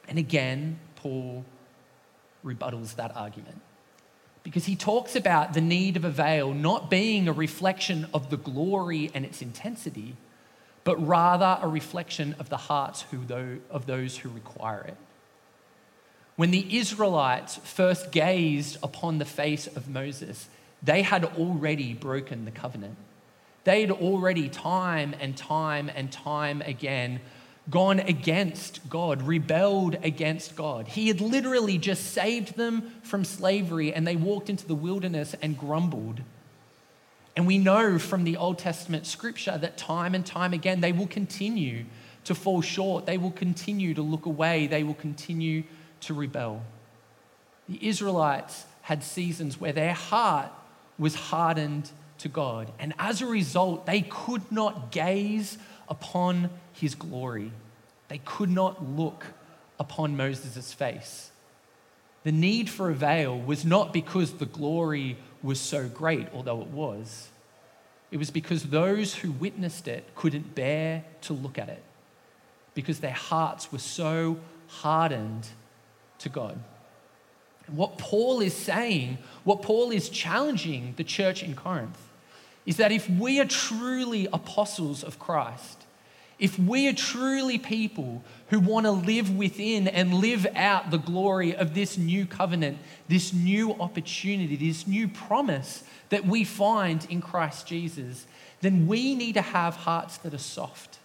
And 0.07 0.17
again, 0.17 0.79
Paul 0.95 1.43
rebuttals 2.43 2.95
that 2.95 3.15
argument 3.15 3.61
because 4.43 4.65
he 4.65 4.75
talks 4.75 5.15
about 5.15 5.53
the 5.53 5.61
need 5.61 5.95
of 5.95 6.03
a 6.03 6.09
veil 6.09 6.53
not 6.53 6.89
being 6.89 7.27
a 7.27 7.33
reflection 7.33 8.07
of 8.13 8.29
the 8.29 8.37
glory 8.37 9.09
and 9.13 9.25
its 9.25 9.41
intensity 9.41 10.15
but 10.83 10.95
rather 11.05 11.57
a 11.61 11.67
reflection 11.67 12.35
of 12.39 12.49
the 12.49 12.57
hearts 12.57 13.05
of 13.69 13.85
those 13.85 14.17
who 14.17 14.29
require 14.29 14.81
it. 14.81 14.97
When 16.35 16.51
the 16.51 16.77
Israelites 16.77 17.57
first 17.57 18.11
gazed 18.11 18.77
upon 18.81 19.19
the 19.19 19.25
face 19.25 19.67
of 19.67 19.87
Moses, 19.87 20.49
they 20.81 21.03
had 21.03 21.23
already 21.23 21.93
broken 21.93 22.45
the 22.45 22.51
covenant. 22.51 22.97
They 23.63 23.81
had 23.81 23.91
already, 23.91 24.49
time 24.49 25.15
and 25.19 25.37
time 25.37 25.89
and 25.93 26.11
time 26.11 26.61
again, 26.63 27.21
gone 27.69 27.99
against 27.99 28.89
God, 28.89 29.21
rebelled 29.21 29.95
against 30.03 30.55
God. 30.55 30.87
He 30.87 31.07
had 31.07 31.21
literally 31.21 31.77
just 31.77 32.11
saved 32.11 32.57
them 32.57 32.91
from 33.03 33.23
slavery 33.23 33.93
and 33.93 34.05
they 34.05 34.17
walked 34.17 34.49
into 34.49 34.67
the 34.67 34.75
wilderness 34.75 35.33
and 35.41 35.57
grumbled. 35.57 36.21
And 37.35 37.47
we 37.47 37.57
know 37.57 37.97
from 37.97 38.23
the 38.23 38.37
Old 38.37 38.59
Testament 38.59 39.07
scripture 39.07 39.57
that 39.57 39.77
time 39.77 40.13
and 40.13 40.25
time 40.25 40.53
again 40.53 40.81
they 40.81 40.91
will 40.91 41.07
continue 41.07 41.85
to 42.25 42.35
fall 42.35 42.61
short. 42.61 43.05
They 43.05 43.17
will 43.17 43.31
continue 43.31 43.93
to 43.93 44.01
look 44.01 44.25
away. 44.25 44.67
They 44.67 44.83
will 44.83 44.93
continue 44.93 45.63
to 46.01 46.13
rebel. 46.13 46.61
The 47.67 47.85
Israelites 47.87 48.65
had 48.83 49.03
seasons 49.03 49.59
where 49.59 49.71
their 49.71 49.93
heart 49.93 50.51
was 50.99 51.15
hardened 51.15 51.89
to 52.19 52.29
God. 52.29 52.71
And 52.79 52.93
as 52.99 53.21
a 53.21 53.25
result, 53.25 53.85
they 53.85 54.01
could 54.01 54.51
not 54.51 54.91
gaze 54.91 55.57
upon 55.89 56.49
his 56.73 56.95
glory. 56.95 57.51
They 58.09 58.19
could 58.19 58.49
not 58.49 58.85
look 58.85 59.25
upon 59.79 60.15
Moses' 60.15 60.71
face. 60.73 61.31
The 62.23 62.31
need 62.31 62.69
for 62.69 62.89
a 62.89 62.93
veil 62.93 63.37
was 63.37 63.65
not 63.65 63.91
because 63.91 64.33
the 64.33 64.45
glory 64.45 65.17
was 65.43 65.59
so 65.59 65.87
great, 65.87 66.27
although 66.33 66.61
it 66.61 66.69
was. 66.69 67.29
It 68.11 68.17
was 68.17 68.31
because 68.31 68.63
those 68.63 69.15
who 69.15 69.31
witnessed 69.31 69.87
it 69.87 70.15
couldn't 70.15 70.55
bear 70.55 71.03
to 71.21 71.33
look 71.33 71.57
at 71.57 71.69
it, 71.69 71.83
because 72.73 72.99
their 72.99 73.11
hearts 73.11 73.71
were 73.71 73.79
so 73.79 74.39
hardened 74.67 75.47
to 76.19 76.29
God. 76.29 76.59
what 77.67 77.97
Paul 77.97 78.41
is 78.41 78.53
saying, 78.53 79.17
what 79.43 79.61
Paul 79.61 79.91
is 79.91 80.09
challenging 80.09 80.93
the 80.97 81.03
church 81.03 81.43
in 81.43 81.55
Corinth, 81.55 81.97
is 82.65 82.77
that 82.77 82.91
if 82.91 83.09
we 83.09 83.39
are 83.39 83.45
truly 83.45 84.27
apostles 84.31 85.03
of 85.03 85.19
Christ, 85.19 85.85
if 86.39 86.57
we 86.59 86.87
are 86.87 86.93
truly 86.93 87.57
people 87.57 88.23
who 88.49 88.59
want 88.59 88.85
to 88.85 88.91
live 88.91 89.35
within 89.35 89.87
and 89.87 90.13
live 90.13 90.47
out 90.55 90.91
the 90.91 90.97
glory 90.97 91.55
of 91.55 91.73
this 91.73 91.97
new 91.97 92.25
covenant, 92.25 92.79
this 93.07 93.33
new 93.33 93.73
opportunity, 93.73 94.55
this 94.55 94.87
new 94.87 95.07
promise 95.07 95.83
that 96.09 96.25
we 96.25 96.43
find 96.43 97.05
in 97.09 97.21
Christ 97.21 97.67
Jesus, 97.67 98.25
then 98.61 98.87
we 98.87 99.15
need 99.15 99.33
to 99.33 99.41
have 99.41 99.75
hearts 99.75 100.17
that 100.19 100.33
are 100.33 100.37
soft. 100.37 100.99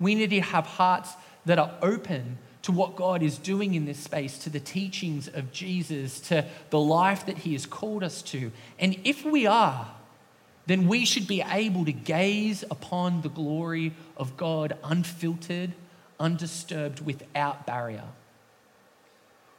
We 0.00 0.14
need 0.14 0.30
to 0.30 0.40
have 0.40 0.66
hearts 0.66 1.12
that 1.44 1.58
are 1.58 1.74
open 1.82 2.38
to 2.62 2.72
what 2.72 2.96
God 2.96 3.22
is 3.22 3.38
doing 3.38 3.74
in 3.74 3.84
this 3.84 3.98
space, 3.98 4.38
to 4.38 4.50
the 4.50 4.60
teachings 4.60 5.28
of 5.28 5.52
Jesus, 5.52 6.20
to 6.20 6.44
the 6.70 6.80
life 6.80 7.24
that 7.26 7.38
He 7.38 7.52
has 7.54 7.64
called 7.64 8.02
us 8.02 8.20
to. 8.22 8.52
And 8.78 9.00
if 9.04 9.24
we 9.24 9.46
are, 9.46 9.88
then 10.68 10.86
we 10.86 11.06
should 11.06 11.26
be 11.26 11.42
able 11.50 11.86
to 11.86 11.92
gaze 11.92 12.62
upon 12.70 13.22
the 13.22 13.30
glory 13.30 13.94
of 14.18 14.36
God 14.36 14.76
unfiltered, 14.84 15.72
undisturbed, 16.20 17.00
without 17.00 17.66
barrier. 17.66 18.04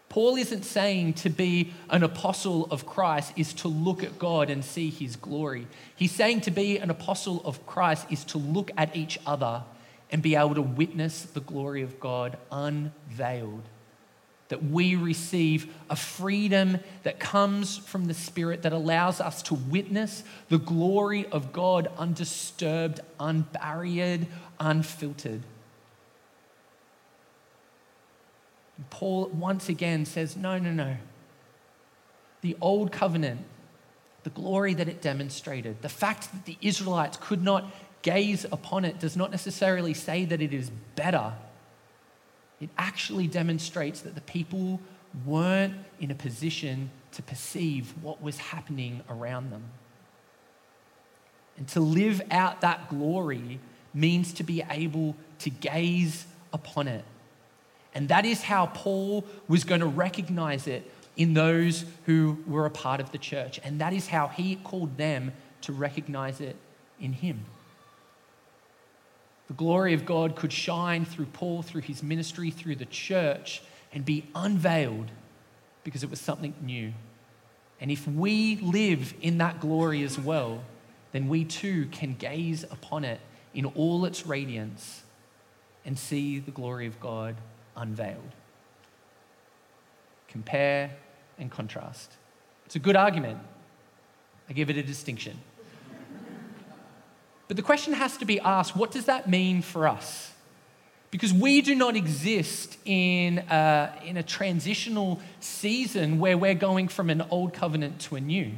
Paul 0.08 0.36
isn't 0.36 0.66
saying 0.66 1.16
to 1.16 1.30
be 1.32 1.74
an 1.90 2.04
apostle 2.04 2.68
of 2.70 2.86
Christ 2.86 3.34
is 3.36 3.54
to 3.56 3.68
look 3.68 4.04
at 4.04 4.20
God 4.20 4.52
and 4.52 4.64
see 4.64 4.92
his 4.92 5.16
glory. 5.16 5.66
He's 5.96 6.12
saying 6.12 6.42
to 6.42 6.52
be 6.52 6.78
an 6.78 6.92
apostle 6.92 7.42
of 7.44 7.66
Christ 7.66 8.06
is 8.12 8.24
to 8.26 8.38
look 8.38 8.70
at 8.78 8.96
each 8.96 9.20
other 9.26 9.64
and 10.12 10.22
be 10.22 10.36
able 10.36 10.56
to 10.56 10.62
witness 10.62 11.24
the 11.24 11.42
glory 11.42 11.82
of 11.82 12.00
God 12.00 12.38
unveiled 12.52 13.64
that 14.50 14.64
we 14.64 14.96
receive 14.96 15.74
a 15.90 15.96
freedom 15.96 16.80
that 17.04 17.20
comes 17.20 17.78
from 17.78 18.06
the 18.06 18.14
Spirit 18.14 18.64
that 18.64 18.74
allows 18.74 19.22
us 19.22 19.42
to 19.44 19.54
witness 19.54 20.24
the 20.50 20.58
glory 20.58 21.28
of 21.28 21.54
God 21.54 21.90
undisturbed, 21.98 23.00
unbarriered, 23.20 24.26
unfiltered. 24.60 25.44
Paul 28.90 29.28
once 29.28 29.70
again 29.70 30.06
says, 30.06 30.36
No, 30.36 30.58
no, 30.58 30.72
no. 30.72 30.98
The 32.42 32.58
old 32.60 32.92
covenant, 32.92 33.42
the 34.24 34.30
glory 34.32 34.74
that 34.74 34.88
it 34.88 35.02
demonstrated, 35.02 35.82
the 35.82 35.90
fact 35.90 36.32
that 36.32 36.46
the 36.46 36.58
Israelites 36.62 37.18
could 37.22 37.44
not 37.44 37.66
gaze 38.02 38.46
upon 38.52 38.86
it 38.86 39.00
does 39.00 39.16
not 39.16 39.30
necessarily 39.30 39.94
say 39.94 40.26
that 40.26 40.42
it 40.42 40.54
is 40.54 40.72
better 40.96 41.34
it 42.62 42.70
actually 42.78 43.28
demonstrates 43.28 44.02
that 44.02 44.16
the 44.16 44.22
people 44.22 44.80
weren't 45.26 45.76
in 46.00 46.12
a 46.12 46.16
position 46.16 46.90
to 47.14 47.22
perceive 47.22 47.94
what 48.02 48.22
was 48.22 48.38
happening 48.38 49.02
around 49.10 49.52
them. 49.52 49.64
And 51.58 51.68
to 51.70 51.80
live 51.80 52.22
out 52.32 52.62
that 52.62 52.90
glory 52.90 53.60
means 53.94 54.34
to 54.34 54.44
be 54.44 54.64
able 54.70 55.16
to 55.40 55.50
gaze 55.50 56.26
upon 56.54 56.88
it. 56.88 57.04
And 57.94 58.08
that 58.10 58.26
is 58.26 58.44
how 58.44 58.68
Paul 58.68 59.26
was 59.48 59.64
going 59.64 59.82
to 59.82 59.88
recognize 59.88 60.68
it 60.68 60.90
in 61.18 61.34
those 61.34 61.86
who 62.06 62.38
were 62.48 62.66
a 62.66 62.70
part 62.70 63.02
of 63.02 63.12
the 63.12 63.18
church. 63.18 63.60
And 63.64 63.82
that 63.82 63.94
is 63.94 64.08
how 64.08 64.28
he 64.28 64.56
called 64.56 64.98
them 64.98 65.34
to 65.62 65.74
recognize 65.74 66.40
it 66.40 66.56
in 67.00 67.14
him. 67.14 67.46
The 69.50 69.56
glory 69.56 69.96
of 69.96 70.06
God 70.06 70.36
could 70.36 70.54
shine 70.54 71.06
through 71.06 71.26
Paul, 71.26 71.64
through 71.64 71.82
his 71.82 72.04
ministry, 72.04 72.52
through 72.52 72.76
the 72.76 72.86
church, 72.86 73.64
and 73.92 74.06
be 74.06 74.28
unveiled 74.36 75.10
because 75.84 76.04
it 76.04 76.10
was 76.12 76.22
something 76.22 76.54
new. 76.62 76.94
And 77.82 77.90
if 77.90 78.08
we 78.08 78.58
live 78.58 79.16
in 79.22 79.40
that 79.40 79.60
glory 79.60 80.04
as 80.04 80.20
well, 80.20 80.64
then 81.14 81.28
we 81.28 81.46
too 81.46 81.88
can 81.92 82.14
gaze 82.14 82.64
upon 82.64 83.04
it 83.04 83.20
in 83.56 83.66
all 83.66 84.06
its 84.06 84.28
radiance 84.28 85.02
and 85.84 85.98
see 85.98 86.38
the 86.38 86.52
glory 86.52 86.86
of 86.86 87.00
God 87.00 87.36
unveiled. 87.76 88.36
Compare 90.28 90.92
and 91.40 91.50
contrast. 91.50 92.12
It's 92.68 92.76
a 92.76 92.80
good 92.80 92.96
argument. 92.96 93.40
I 94.48 94.54
give 94.54 94.70
it 94.70 94.78
a 94.78 94.84
distinction. 94.84 95.40
But 97.50 97.58
the 97.58 97.64
question 97.64 97.94
has 97.94 98.16
to 98.18 98.26
be 98.26 98.40
asked 98.40 98.76
what 98.76 98.92
does 98.92 99.06
that 99.06 99.28
mean 99.28 99.62
for 99.62 99.88
us? 99.88 100.32
Because 101.12 101.34
we 101.34 101.62
do 101.62 101.74
not 101.74 101.96
exist 101.96 102.78
in 102.86 103.40
a, 103.40 103.92
in 104.06 104.18
a 104.18 104.24
transitional 104.24 105.20
season 105.40 106.20
where 106.20 106.38
we're 106.38 106.54
going 106.54 106.88
from 106.88 107.10
an 107.10 107.24
old 107.32 107.54
covenant 107.54 108.00
to 108.02 108.16
a 108.16 108.22
new. 108.22 108.52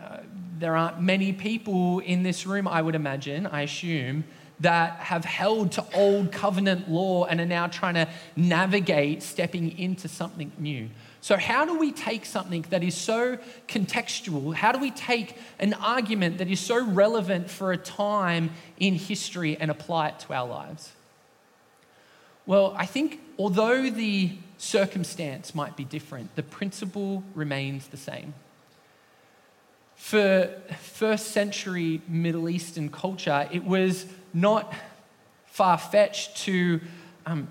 Uh, 0.00 0.18
there 0.60 0.76
aren't 0.76 1.02
many 1.02 1.32
people 1.32 1.98
in 1.98 2.22
this 2.22 2.46
room, 2.46 2.68
I 2.68 2.80
would 2.80 2.94
imagine, 2.94 3.48
I 3.48 3.62
assume, 3.62 4.22
that 4.60 5.00
have 5.00 5.24
held 5.24 5.72
to 5.72 5.84
old 5.92 6.30
covenant 6.30 6.88
law 6.88 7.24
and 7.24 7.40
are 7.40 7.46
now 7.46 7.66
trying 7.66 7.94
to 7.94 8.08
navigate 8.36 9.24
stepping 9.24 9.76
into 9.76 10.06
something 10.06 10.52
new. 10.56 10.88
So, 11.28 11.36
how 11.36 11.66
do 11.66 11.78
we 11.78 11.92
take 11.92 12.24
something 12.24 12.64
that 12.70 12.82
is 12.82 12.94
so 12.94 13.36
contextual? 13.68 14.54
How 14.54 14.72
do 14.72 14.78
we 14.78 14.90
take 14.90 15.36
an 15.58 15.74
argument 15.74 16.38
that 16.38 16.48
is 16.48 16.58
so 16.58 16.82
relevant 16.82 17.50
for 17.50 17.70
a 17.70 17.76
time 17.76 18.48
in 18.78 18.94
history 18.94 19.54
and 19.60 19.70
apply 19.70 20.08
it 20.08 20.20
to 20.20 20.32
our 20.32 20.48
lives? 20.48 20.90
Well, 22.46 22.74
I 22.78 22.86
think 22.86 23.20
although 23.38 23.90
the 23.90 24.38
circumstance 24.56 25.54
might 25.54 25.76
be 25.76 25.84
different, 25.84 26.34
the 26.34 26.42
principle 26.42 27.22
remains 27.34 27.88
the 27.88 27.98
same. 27.98 28.32
For 29.96 30.50
first 30.80 31.32
century 31.32 32.00
Middle 32.08 32.48
Eastern 32.48 32.88
culture, 32.88 33.46
it 33.52 33.64
was 33.64 34.06
not 34.32 34.72
far 35.44 35.76
fetched 35.76 36.38
to 36.44 36.80
um, 37.26 37.48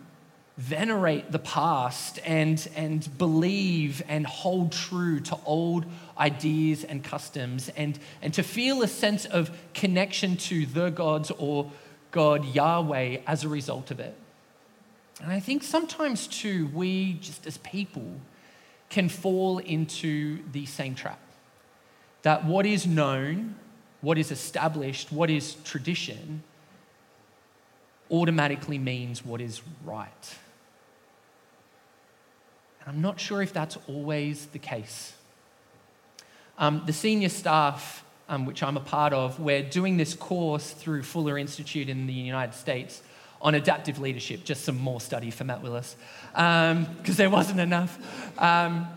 venerate 0.58 1.32
the 1.32 1.40
past 1.40 2.20
and, 2.26 2.68
and 2.76 3.16
believe 3.18 4.02
and 4.08 4.26
hold 4.26 4.72
true 4.72 5.20
to 5.20 5.38
old 5.46 5.86
ideas 6.18 6.84
and 6.84 7.04
customs 7.04 7.70
and, 7.78 8.00
and 8.24 8.34
to 8.34 8.42
feel 8.42 8.82
a 8.82 8.88
sense 8.88 9.26
of 9.26 9.52
connection 9.76 10.36
to 10.36 10.66
the 10.66 10.90
gods 10.90 11.32
or 11.38 11.72
God 12.10 12.44
Yahweh 12.56 13.20
as 13.28 13.44
a 13.44 13.50
result 13.50 13.92
of 13.92 14.00
it. 14.00 14.16
And 15.22 15.32
I 15.32 15.40
think 15.40 15.64
sometimes 15.64 16.26
too, 16.26 16.68
we 16.74 17.14
just 17.14 17.46
as 17.46 17.58
people 17.60 18.20
can 18.90 19.10
fall 19.10 19.60
into 19.60 20.40
the 20.52 20.66
same 20.66 20.96
trap. 20.96 21.20
That 22.24 22.46
what 22.46 22.66
is 22.66 22.88
known, 22.88 23.56
what 24.02 24.18
is 24.18 24.32
established, 24.32 25.12
what 25.12 25.30
is 25.30 25.56
tradition, 25.64 26.42
automatically 28.10 28.80
means 28.80 29.24
what 29.24 29.42
is 29.42 29.62
right. 29.86 30.36
I'm 32.88 33.02
not 33.02 33.20
sure 33.20 33.42
if 33.42 33.52
that's 33.52 33.78
always 33.90 34.46
the 34.46 34.60
case. 34.60 35.14
Um, 36.58 36.84
the 36.86 36.94
senior 36.94 37.28
staff, 37.28 38.02
um, 38.30 38.46
which 38.46 38.64
I'm 38.64 38.78
a 38.78 38.82
part 38.82 39.12
of, 39.12 39.42
we're 39.42 39.62
doing 39.62 39.98
this 39.98 40.14
course 40.14 40.72
through 40.72 41.04
Fuller 41.04 41.38
Institute 41.38 41.90
in 41.90 42.08
the 42.08 42.14
United 42.14 42.56
States 42.56 43.04
on 43.42 43.56
adaptive 43.56 44.00
leadership, 44.00 44.46
just 44.46 44.64
some 44.64 44.78
more 44.78 45.02
study 45.02 45.32
for 45.32 45.44
Matt 45.44 45.62
Willis, 45.62 45.98
because 46.32 46.72
um, 46.72 46.88
there 47.04 47.30
wasn't 47.30 47.60
enough. 47.60 48.00
Um, 48.42 48.88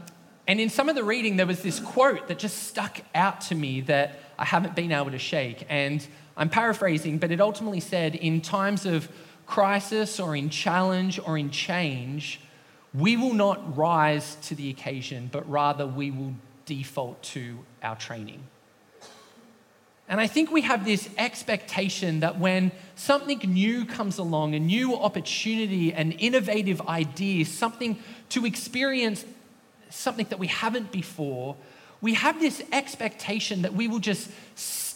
and 0.46 0.60
in 0.60 0.70
some 0.70 0.88
of 0.88 0.94
the 0.94 1.04
reading, 1.04 1.36
there 1.36 1.46
was 1.46 1.60
this 1.60 1.80
quote 1.80 2.28
that 2.28 2.38
just 2.38 2.68
stuck 2.68 3.00
out 3.12 3.40
to 3.42 3.56
me 3.56 3.80
that 3.82 4.20
I 4.38 4.44
haven't 4.44 4.76
been 4.76 4.92
able 4.92 5.10
to 5.10 5.18
shake. 5.18 5.66
And 5.68 6.06
I'm 6.36 6.48
paraphrasing, 6.48 7.18
but 7.18 7.32
it 7.32 7.40
ultimately 7.40 7.80
said 7.80 8.14
in 8.14 8.40
times 8.40 8.86
of 8.86 9.08
crisis 9.46 10.20
or 10.20 10.36
in 10.36 10.48
challenge 10.48 11.18
or 11.18 11.36
in 11.36 11.50
change, 11.50 12.40
we 12.92 13.16
will 13.16 13.34
not 13.34 13.76
rise 13.76 14.36
to 14.42 14.54
the 14.54 14.70
occasion, 14.70 15.28
but 15.30 15.48
rather 15.48 15.86
we 15.86 16.10
will 16.10 16.34
default 16.66 17.22
to 17.22 17.58
our 17.82 17.96
training. 17.96 18.42
And 20.08 20.20
I 20.20 20.26
think 20.26 20.50
we 20.50 20.62
have 20.62 20.84
this 20.84 21.08
expectation 21.16 22.20
that 22.20 22.40
when 22.40 22.72
something 22.96 23.38
new 23.38 23.84
comes 23.84 24.18
along, 24.18 24.56
a 24.56 24.58
new 24.58 24.96
opportunity, 24.96 25.92
an 25.92 26.10
innovative 26.12 26.80
idea, 26.88 27.44
something 27.44 27.96
to 28.30 28.44
experience 28.44 29.24
something 29.88 30.26
that 30.30 30.40
we 30.40 30.48
haven't 30.48 30.90
before, 30.90 31.54
we 32.00 32.14
have 32.14 32.40
this 32.40 32.60
expectation 32.72 33.62
that 33.62 33.74
we 33.74 33.86
will 33.86 34.00
just 34.00 34.30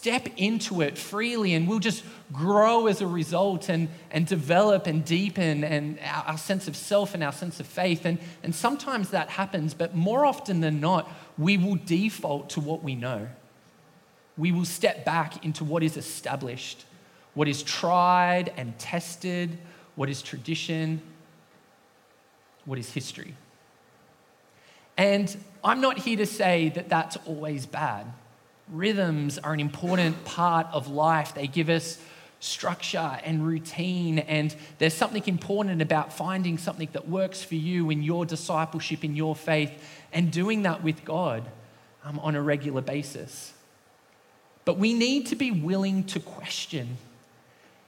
step 0.05 0.29
into 0.37 0.83
it 0.83 0.99
freely 0.99 1.55
and 1.55 1.67
we'll 1.67 1.79
just 1.79 2.05
grow 2.31 2.89
as 2.89 3.01
a 3.01 3.07
result 3.07 3.71
and, 3.71 3.89
and 4.11 4.27
develop 4.27 4.87
and 4.87 5.03
deepen 5.03 5.65
and 5.65 5.99
our, 6.01 6.25
our 6.25 6.37
sense 6.37 6.69
of 6.69 6.77
self 6.77 7.15
and 7.15 7.25
our 7.25 7.33
sense 7.33 7.59
of 7.59 7.67
faith. 7.67 8.05
And, 8.05 8.19
and 8.43 8.55
sometimes 8.55 9.09
that 9.11 9.31
happens, 9.31 9.73
but 9.73 9.95
more 9.95 10.27
often 10.27 10.61
than 10.61 10.79
not, 10.79 11.11
we 11.39 11.57
will 11.57 11.77
default 11.77 12.51
to 12.51 12.61
what 12.61 12.83
we 12.83 12.95
know. 12.95 13.29
We 14.37 14.53
will 14.53 14.67
step 14.67 15.07
back 15.07 15.43
into 15.43 15.65
what 15.65 15.83
is 15.83 15.97
established, 15.97 16.85
what 17.33 17.49
is 17.49 17.63
tried 17.63 18.53
and 18.59 18.79
tested, 18.79 19.57
what 19.95 20.11
is 20.11 20.21
tradition, 20.21 21.01
what 22.67 22.79
is 22.79 22.91
history. 22.91 23.35
And 24.99 25.35
I'm 25.65 25.81
not 25.81 25.97
here 25.97 26.19
to 26.19 26.27
say 26.27 26.69
that 26.75 26.91
that's 26.91 27.17
always 27.25 27.65
bad. 27.65 28.13
Rhythms 28.71 29.39
are 29.39 29.53
an 29.53 29.61
important 29.61 30.25
part 30.25 30.67
of 30.73 30.89
life. 30.89 31.35
They 31.35 31.47
give 31.47 31.69
us 31.69 31.99
structure 32.41 33.19
and 33.25 33.47
routine, 33.47 34.19
and 34.19 34.55
there's 34.79 34.95
something 34.95 35.23
important 35.27 35.81
about 35.81 36.13
finding 36.13 36.59
something 36.59 36.89
that 36.93 37.09
works 37.09 37.43
for 37.43 37.55
you 37.55 37.91
in 37.91 38.03
your 38.03 38.27
discipleship, 38.27 39.05
in 39.05 39.17
your 39.17 39.35
faith, 39.35 39.73
and 40.13 40.31
doing 40.31 40.63
that 40.63 40.83
with 40.83 41.05
God 41.05 41.45
um, 42.05 42.19
on 42.19 42.35
a 42.35 42.43
regular 42.43 42.83
basis. 42.83 43.55
But 44.65 44.79
we 44.79 44.95
need 44.95 45.27
to 45.27 45.37
be 45.37 45.51
willing 45.51 46.05
to 46.05 46.21
question 46.21 46.97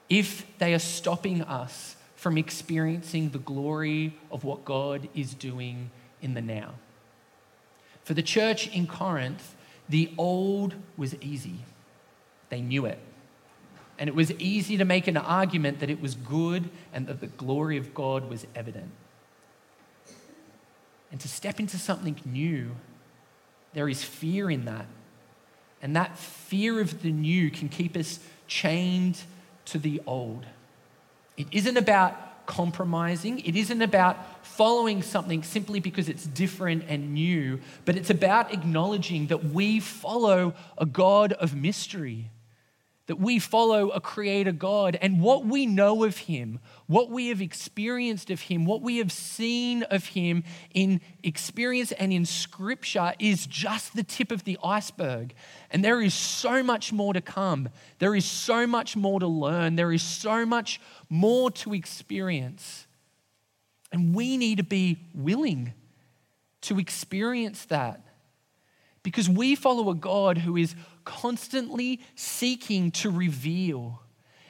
if 0.08 0.46
they 0.58 0.74
are 0.74 0.78
stopping 0.78 1.42
us 1.42 1.96
from 2.16 2.38
experiencing 2.38 3.30
the 3.30 3.38
glory 3.38 4.16
of 4.30 4.44
what 4.44 4.64
God 4.64 5.08
is 5.14 5.34
doing 5.34 5.90
in 6.22 6.34
the 6.34 6.42
now. 6.42 6.74
For 8.04 8.14
the 8.14 8.22
church 8.22 8.68
in 8.68 8.86
Corinth, 8.86 9.54
the 9.88 10.12
old 10.18 10.74
was 10.96 11.14
easy. 11.20 11.58
They 12.48 12.60
knew 12.60 12.86
it. 12.86 12.98
And 13.98 14.08
it 14.08 14.14
was 14.14 14.32
easy 14.32 14.76
to 14.76 14.84
make 14.84 15.06
an 15.06 15.16
argument 15.16 15.80
that 15.80 15.90
it 15.90 16.00
was 16.00 16.14
good 16.14 16.68
and 16.92 17.06
that 17.06 17.20
the 17.20 17.28
glory 17.28 17.78
of 17.78 17.94
God 17.94 18.28
was 18.28 18.46
evident. 18.54 18.90
And 21.10 21.20
to 21.20 21.28
step 21.28 21.60
into 21.60 21.78
something 21.78 22.20
new, 22.24 22.72
there 23.72 23.88
is 23.88 24.02
fear 24.02 24.50
in 24.50 24.64
that. 24.66 24.86
And 25.80 25.94
that 25.96 26.18
fear 26.18 26.80
of 26.80 27.02
the 27.02 27.12
new 27.12 27.50
can 27.50 27.68
keep 27.68 27.96
us 27.96 28.18
chained 28.46 29.20
to 29.66 29.78
the 29.78 30.02
old. 30.06 30.46
It 31.36 31.46
isn't 31.52 31.76
about 31.76 32.16
compromising, 32.46 33.40
it 33.40 33.56
isn't 33.56 33.82
about 33.82 34.44
following 34.46 35.02
something 35.02 35.42
simply 35.42 35.80
because 35.80 36.08
it's 36.08 36.26
different 36.26 36.84
and 36.88 37.12
new, 37.12 37.60
but 37.84 37.96
it's 37.96 38.10
about 38.10 38.52
acknowledging 38.52 39.26
that 39.26 39.44
we 39.46 39.80
follow 39.80 40.54
a 40.78 40.86
God 40.86 41.32
of 41.34 41.54
mystery, 41.54 42.30
that 43.06 43.20
we 43.20 43.38
follow 43.38 43.90
a 43.90 44.00
creator 44.00 44.52
God, 44.52 44.98
and 45.00 45.20
what 45.20 45.44
we 45.44 45.64
know 45.64 46.04
of 46.04 46.16
him, 46.18 46.58
what 46.86 47.08
we 47.08 47.28
have 47.28 47.40
experienced 47.40 48.30
of 48.30 48.40
him, 48.40 48.64
what 48.64 48.82
we 48.82 48.98
have 48.98 49.12
seen 49.12 49.84
of 49.84 50.06
him 50.06 50.42
in 50.74 51.00
experience 51.22 51.92
and 51.92 52.12
in 52.12 52.24
scripture 52.24 53.12
is 53.18 53.46
just 53.46 53.94
the 53.94 54.02
tip 54.02 54.32
of 54.32 54.44
the 54.44 54.58
iceberg. 54.62 55.34
And 55.70 55.84
there 55.84 56.00
is 56.00 56.14
so 56.14 56.62
much 56.62 56.92
more 56.92 57.14
to 57.14 57.20
come. 57.20 57.68
There 58.00 58.14
is 58.14 58.24
so 58.24 58.66
much 58.66 58.96
more 58.96 59.20
to 59.20 59.28
learn. 59.28 59.76
There 59.76 59.92
is 59.92 60.02
so 60.02 60.44
much 60.44 60.80
more 61.08 61.50
to 61.52 61.74
experience. 61.74 62.86
And 63.92 64.14
we 64.14 64.36
need 64.36 64.58
to 64.58 64.64
be 64.64 64.98
willing 65.14 65.74
to 66.62 66.80
experience 66.80 67.66
that 67.66 68.05
because 69.06 69.28
we 69.28 69.54
follow 69.54 69.88
a 69.88 69.94
God 69.94 70.38
who 70.38 70.56
is 70.56 70.74
constantly 71.04 72.00
seeking 72.16 72.90
to 72.90 73.08
reveal 73.08 74.02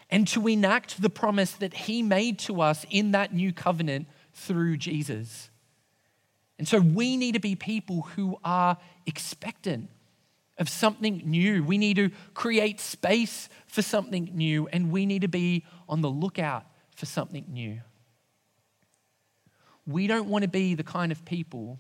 and 0.09 0.27
to 0.29 0.49
enact 0.49 1.03
the 1.03 1.11
promise 1.11 1.53
that 1.53 1.75
He 1.75 2.03
made 2.03 2.39
to 2.39 2.63
us 2.63 2.87
in 2.89 3.11
that 3.11 3.35
new 3.35 3.53
covenant 3.53 4.09
through 4.33 4.79
Jesus. 4.79 5.51
And 6.59 6.67
so 6.67 6.79
we 6.81 7.19
need 7.19 7.33
to 7.33 7.39
be 7.39 7.55
people 7.55 8.09
who 8.15 8.39
are 8.43 8.79
expectant 9.05 9.91
of 10.57 10.71
something 10.71 11.21
new. 11.27 11.63
We 11.63 11.77
need 11.77 11.97
to 11.97 12.09
create 12.33 12.81
space 12.81 13.51
for 13.67 13.83
something 13.83 14.31
new, 14.33 14.69
and 14.69 14.91
we 14.91 15.05
need 15.05 15.21
to 15.21 15.29
be 15.29 15.67
on 15.87 16.01
the 16.01 16.09
lookout 16.09 16.65
for 16.95 17.05
something 17.05 17.45
new. 17.51 17.83
We 19.87 20.07
don't 20.07 20.31
want 20.31 20.45
to 20.45 20.49
be 20.49 20.75
the 20.75 20.83
kind 20.83 21.13
of 21.13 21.27
people 21.27 21.79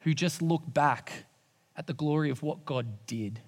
who 0.00 0.12
just 0.12 0.42
look 0.42 0.62
back 0.66 1.24
at 1.78 1.86
the 1.86 1.94
glory 1.94 2.28
of 2.28 2.42
what 2.42 2.66
God 2.66 3.06
did. 3.06 3.40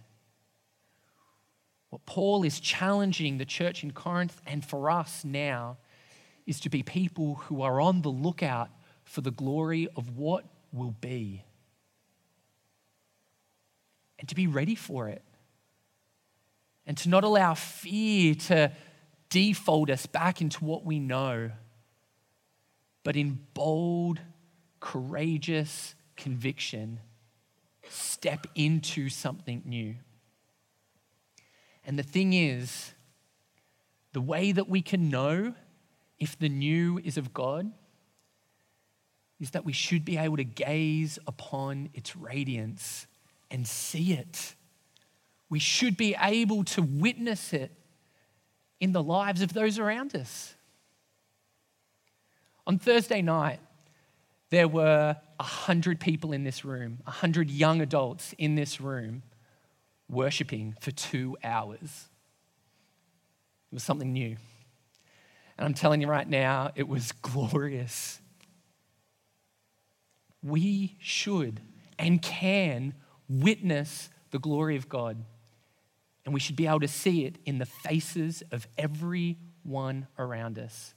What 1.90 2.06
Paul 2.06 2.44
is 2.44 2.60
challenging 2.60 3.36
the 3.36 3.44
church 3.44 3.82
in 3.82 3.90
Corinth 3.90 4.40
and 4.46 4.64
for 4.64 4.88
us 4.90 5.24
now 5.24 5.78
is 6.46 6.60
to 6.60 6.70
be 6.70 6.84
people 6.84 7.34
who 7.34 7.60
are 7.62 7.80
on 7.80 8.02
the 8.02 8.08
lookout 8.08 8.70
for 9.02 9.20
the 9.20 9.32
glory 9.32 9.88
of 9.96 10.16
what 10.16 10.44
will 10.72 10.94
be 11.00 11.44
and 14.20 14.28
to 14.28 14.36
be 14.36 14.46
ready 14.46 14.76
for 14.76 15.08
it 15.08 15.22
and 16.86 16.96
to 16.98 17.08
not 17.08 17.24
allow 17.24 17.54
fear 17.54 18.36
to 18.36 18.70
default 19.28 19.90
us 19.90 20.06
back 20.06 20.40
into 20.40 20.64
what 20.64 20.84
we 20.84 21.00
know 21.00 21.50
but 23.02 23.16
in 23.16 23.40
bold, 23.54 24.20
courageous 24.78 25.94
conviction, 26.16 27.00
step 27.90 28.46
into 28.55 29.09
something 29.09 29.62
new. 29.64 29.96
And 31.85 31.98
the 31.98 32.03
thing 32.03 32.33
is, 32.33 32.92
the 34.12 34.20
way 34.20 34.53
that 34.53 34.68
we 34.68 34.83
can 34.83 35.09
know 35.09 35.55
if 36.18 36.38
the 36.38 36.48
new 36.48 37.00
is 37.03 37.16
of 37.16 37.33
God 37.33 37.70
is 39.40 39.50
that 39.53 39.64
we 39.64 39.72
should 39.72 40.05
be 40.05 40.18
able 40.18 40.37
to 40.37 40.44
gaze 40.44 41.18
upon 41.26 41.88
its 41.94 42.14
radiance 42.14 43.07
and 43.50 43.66
see 43.66 44.12
it. 44.12 44.55
We 45.48 45.59
should 45.59 45.96
be 45.96 46.14
able 46.20 46.64
to 46.64 46.83
witness 46.83 47.53
it 47.53 47.72
in 48.79 48.92
the 48.92 49.03
lives 49.03 49.42
of 49.42 49.53
those 49.53 49.79
around 49.79 50.14
us. 50.14 50.55
On 52.66 52.79
Thursday 52.79 53.22
night, 53.22 53.61
there 54.50 54.68
were 54.68 55.16
100 55.36 56.00
people 56.00 56.32
in 56.32 56.44
this 56.44 56.64
room, 56.64 56.98
100 57.04 57.50
young 57.50 57.80
adults 57.80 58.34
in 58.36 58.56
this 58.56 58.80
room, 58.80 59.22
worshiping 60.08 60.74
for 60.80 60.90
two 60.90 61.36
hours. 61.42 62.08
It 63.70 63.74
was 63.74 63.84
something 63.84 64.12
new. 64.12 64.36
And 65.56 65.66
I'm 65.66 65.74
telling 65.74 66.00
you 66.00 66.08
right 66.08 66.28
now, 66.28 66.72
it 66.74 66.88
was 66.88 67.12
glorious. 67.22 68.20
We 70.42 70.96
should 70.98 71.60
and 71.98 72.20
can 72.20 72.94
witness 73.28 74.10
the 74.32 74.38
glory 74.38 74.76
of 74.76 74.88
God. 74.88 75.24
And 76.24 76.34
we 76.34 76.40
should 76.40 76.56
be 76.56 76.66
able 76.66 76.80
to 76.80 76.88
see 76.88 77.24
it 77.24 77.36
in 77.46 77.58
the 77.58 77.66
faces 77.66 78.42
of 78.50 78.66
everyone 78.76 80.08
around 80.18 80.58
us 80.58 80.94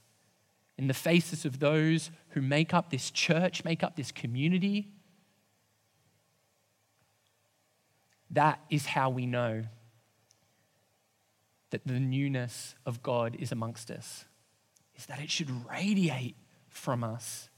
in 0.76 0.88
the 0.88 0.94
faces 0.94 1.44
of 1.44 1.60
those 1.60 2.10
who 2.30 2.42
make 2.42 2.74
up 2.74 2.90
this 2.90 3.10
church, 3.10 3.64
make 3.64 3.82
up 3.82 3.96
this 3.96 4.10
community. 4.10 4.88
That 8.30 8.60
is 8.70 8.86
how 8.86 9.10
we 9.10 9.26
know 9.26 9.64
that 11.70 11.86
the 11.86 12.00
newness 12.00 12.74
of 12.84 13.02
God 13.02 13.36
is 13.38 13.52
amongst 13.52 13.90
us, 13.90 14.24
is 14.96 15.06
that 15.06 15.20
it 15.20 15.30
should 15.30 15.50
radiate 15.68 16.36
from 16.68 17.04
us. 17.04 17.48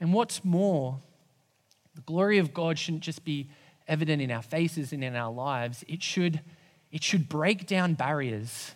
And 0.00 0.12
what's 0.12 0.44
more, 0.44 0.98
the 1.94 2.02
glory 2.02 2.38
of 2.38 2.54
God 2.54 2.78
shouldn't 2.78 3.02
just 3.02 3.24
be 3.24 3.50
evident 3.88 4.22
in 4.22 4.30
our 4.30 4.42
faces 4.42 4.92
and 4.92 5.02
in 5.02 5.16
our 5.16 5.32
lives, 5.32 5.84
it 5.88 6.02
should, 6.02 6.40
it 6.92 7.02
should 7.02 7.28
break 7.28 7.66
down 7.66 7.94
barriers 7.94 8.74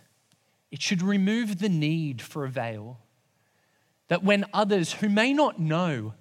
it 0.73 0.81
should 0.81 1.03
remove 1.03 1.59
the 1.59 1.69
need 1.69 2.23
for 2.23 2.45
a 2.45 2.49
veil. 2.49 2.99
That 4.09 4.25
when 4.25 4.47
others 4.53 4.95
who 4.95 5.09
may 5.09 5.33
not 5.35 5.61
know 5.61 6.15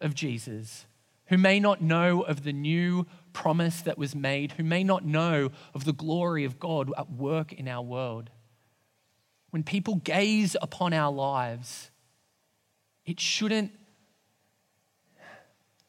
of 0.00 0.14
Jesus, 0.14 0.86
who 1.26 1.36
may 1.36 1.60
not 1.60 1.82
know 1.82 2.22
of 2.22 2.42
the 2.42 2.54
new 2.54 3.06
promise 3.34 3.82
that 3.82 3.98
was 3.98 4.14
made, 4.14 4.52
who 4.52 4.64
may 4.64 4.82
not 4.82 5.04
know 5.04 5.50
of 5.74 5.84
the 5.84 5.92
glory 5.92 6.44
of 6.44 6.58
God 6.58 6.90
at 6.96 7.10
work 7.12 7.52
in 7.52 7.68
our 7.68 7.82
world, 7.82 8.30
when 9.50 9.62
people 9.62 9.96
gaze 9.96 10.56
upon 10.60 10.94
our 10.94 11.12
lives, 11.12 11.90
it 13.04 13.20
shouldn't, 13.20 13.72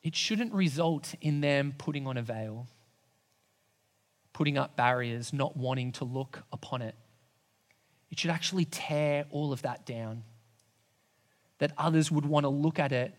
it 0.04 0.14
shouldn't 0.14 0.54
result 0.54 1.16
in 1.22 1.40
them 1.40 1.74
putting 1.78 2.06
on 2.06 2.18
a 2.18 2.22
veil, 2.22 2.68
putting 4.34 4.58
up 4.58 4.76
barriers, 4.76 5.32
not 5.32 5.56
wanting 5.56 5.94
to 5.94 6.04
look 6.04 6.44
upon 6.52 6.82
it. 6.82 6.96
It 8.12 8.20
should 8.20 8.32
actually 8.32 8.66
tear 8.66 9.26
all 9.30 9.54
of 9.54 9.62
that 9.62 9.86
down. 9.86 10.24
That 11.60 11.74
others 11.78 12.12
would 12.12 12.26
want 12.26 12.46
to 12.46 12.50
look 12.50 12.80
at 12.80 12.92
it 12.92 13.14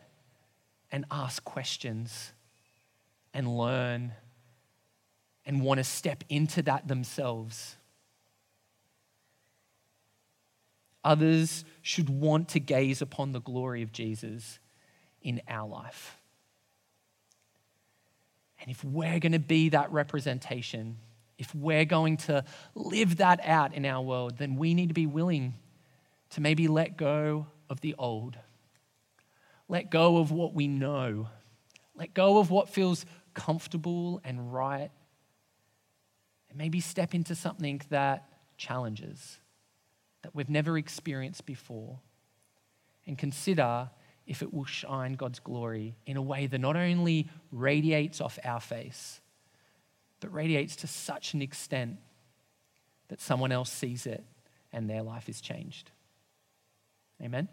and 0.91 1.05
ask 1.11 1.45
questions 1.45 2.33
and 3.33 3.57
learn 3.57 4.13
and 5.47 5.63
want 5.63 5.79
to 5.79 5.85
step 5.85 6.25
into 6.29 6.63
that 6.63 6.89
themselves. 6.89 7.77
Others 11.05 11.65
should 11.83 12.09
want 12.11 12.49
to 12.51 12.61
gaze 12.61 13.01
upon 13.01 13.33
the 13.33 13.41
glory 13.41 13.83
of 13.83 13.93
Jesus 13.93 14.59
in 15.23 15.41
our 15.49 15.69
life. 15.69 16.19
And 18.61 18.71
if 18.71 18.85
we're 18.85 19.19
going 19.19 19.33
to 19.33 19.39
be 19.39 19.71
that 19.71 19.91
representation, 19.91 20.99
if 21.41 21.55
we're 21.55 21.87
going 21.87 22.19
to 22.19 22.45
live 22.75 23.17
that 23.17 23.41
out 23.43 23.73
in 23.73 23.87
our 23.87 24.03
world, 24.03 24.37
then 24.37 24.57
we 24.57 24.75
need 24.75 24.89
to 24.89 24.95
be 24.95 25.07
willing 25.07 25.55
to 26.29 26.41
maybe 26.43 26.69
let 26.69 26.99
go 26.99 27.47
of 27.71 27.81
the 27.81 27.95
old, 27.99 28.37
let 29.67 29.91
go 29.91 30.19
of 30.19 30.31
what 30.31 30.53
we 30.53 30.69
know, 30.69 31.29
let 31.95 32.13
go 32.13 32.39
of 32.39 32.51
what 32.51 32.69
feels 32.69 33.07
comfortable 33.33 34.21
and 34.23 34.53
right, 34.53 34.91
and 36.51 36.59
maybe 36.59 36.79
step 36.79 37.15
into 37.15 37.35
something 37.35 37.81
that 37.89 38.29
challenges, 38.59 39.39
that 40.21 40.35
we've 40.35 40.51
never 40.51 40.77
experienced 40.77 41.47
before, 41.47 42.01
and 43.07 43.17
consider 43.17 43.89
if 44.27 44.43
it 44.43 44.53
will 44.53 44.67
shine 44.67 45.15
God's 45.15 45.41
glory 45.41 45.97
in 46.05 46.19
a 46.19 46.23
way 46.23 46.47
that 46.47 46.59
not 46.59 46.77
only 46.77 47.31
radiates 47.51 48.21
off 48.21 48.39
our 48.45 48.61
face, 48.61 49.23
but 50.21 50.33
radiates 50.33 50.77
to 50.77 50.87
such 50.87 51.35
an 51.35 51.43
extent 51.43 51.97
that 53.09 53.21
someone 53.21 53.51
else 53.51 53.71
sees 53.71 54.07
it 54.07 54.25
and 54.73 54.89
their 54.89 55.03
life 55.03 55.29
is 55.29 55.41
changed. 55.41 55.91
Amen. 57.23 57.49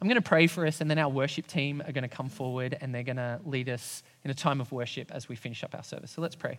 I'm 0.00 0.08
going 0.08 0.20
to 0.20 0.28
pray 0.28 0.48
for 0.48 0.66
us, 0.66 0.80
and 0.80 0.90
then 0.90 0.98
our 0.98 1.08
worship 1.08 1.46
team 1.46 1.80
are 1.86 1.92
going 1.92 2.02
to 2.02 2.08
come 2.08 2.28
forward 2.28 2.76
and 2.80 2.92
they're 2.92 3.04
going 3.04 3.18
to 3.18 3.40
lead 3.44 3.68
us 3.68 4.02
in 4.24 4.32
a 4.32 4.34
time 4.34 4.60
of 4.60 4.72
worship 4.72 5.12
as 5.12 5.28
we 5.28 5.36
finish 5.36 5.62
up 5.62 5.76
our 5.76 5.84
service. 5.84 6.10
So 6.10 6.20
let's 6.20 6.34
pray. 6.34 6.58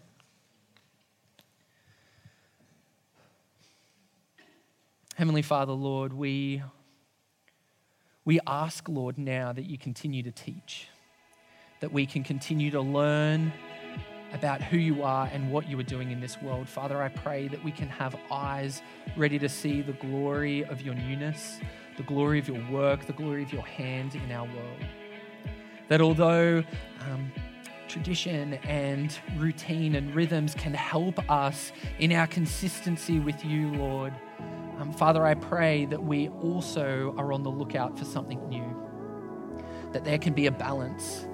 Heavenly 5.16 5.42
Father, 5.42 5.74
Lord, 5.74 6.14
we, 6.14 6.64
we 8.24 8.40
ask, 8.48 8.88
Lord, 8.88 9.18
now 9.18 9.52
that 9.52 9.66
you 9.66 9.78
continue 9.78 10.24
to 10.24 10.32
teach, 10.32 10.88
that 11.82 11.92
we 11.92 12.06
can 12.06 12.24
continue 12.24 12.72
to 12.72 12.82
learn 12.82 13.52
about 14.34 14.62
who 14.62 14.78
you 14.78 15.04
are 15.04 15.30
and 15.32 15.52
what 15.52 15.70
you 15.70 15.80
are 15.80 15.84
doing 15.84 16.12
in 16.12 16.20
this 16.20 16.42
world. 16.42 16.68
Father, 16.68 17.02
I 17.02 17.10
pray 17.10 17.48
that 17.48 17.64
we 17.64 17.72
can 17.72 17.88
have 17.88 18.16
eyes 18.32 18.82
ready 19.16 19.40
to 19.40 19.48
see 19.48 19.82
the 19.82 19.94
glory 19.94 20.66
of 20.66 20.82
your 20.82 20.96
newness, 20.96 21.60
the 21.98 22.04
glory 22.04 22.40
of 22.40 22.48
your 22.48 22.62
work, 22.72 23.06
the 23.06 23.14
glory 23.14 23.44
of 23.44 23.54
your 23.54 23.62
hand 23.62 24.16
in 24.16 24.32
our 24.32 24.46
world. 24.46 24.86
That 25.88 26.02
although 26.02 26.64
um, 27.02 27.32
tradition 27.88 28.56
and 28.64 29.18
routine 29.38 29.96
and 29.96 30.16
rhythms 30.16 30.56
can 30.56 30.74
help 30.74 31.30
us 31.30 31.72
in 32.00 32.12
our 32.12 32.28
consistency 32.28 33.20
with 33.20 33.46
you, 33.46 33.70
Lord, 33.74 34.14
um, 34.80 34.92
Father, 34.92 35.24
I 35.26 35.36
pray 35.36 35.86
that 35.86 36.04
we 36.04 36.30
also 36.30 37.14
are 37.18 37.32
on 37.32 37.44
the 37.44 37.52
lookout 37.52 38.00
for 38.00 38.06
something 38.06 38.50
new, 38.50 38.76
that 39.92 40.04
there 40.04 40.18
can 40.18 40.34
be 40.34 40.48
a 40.48 40.52
balance 40.52 41.28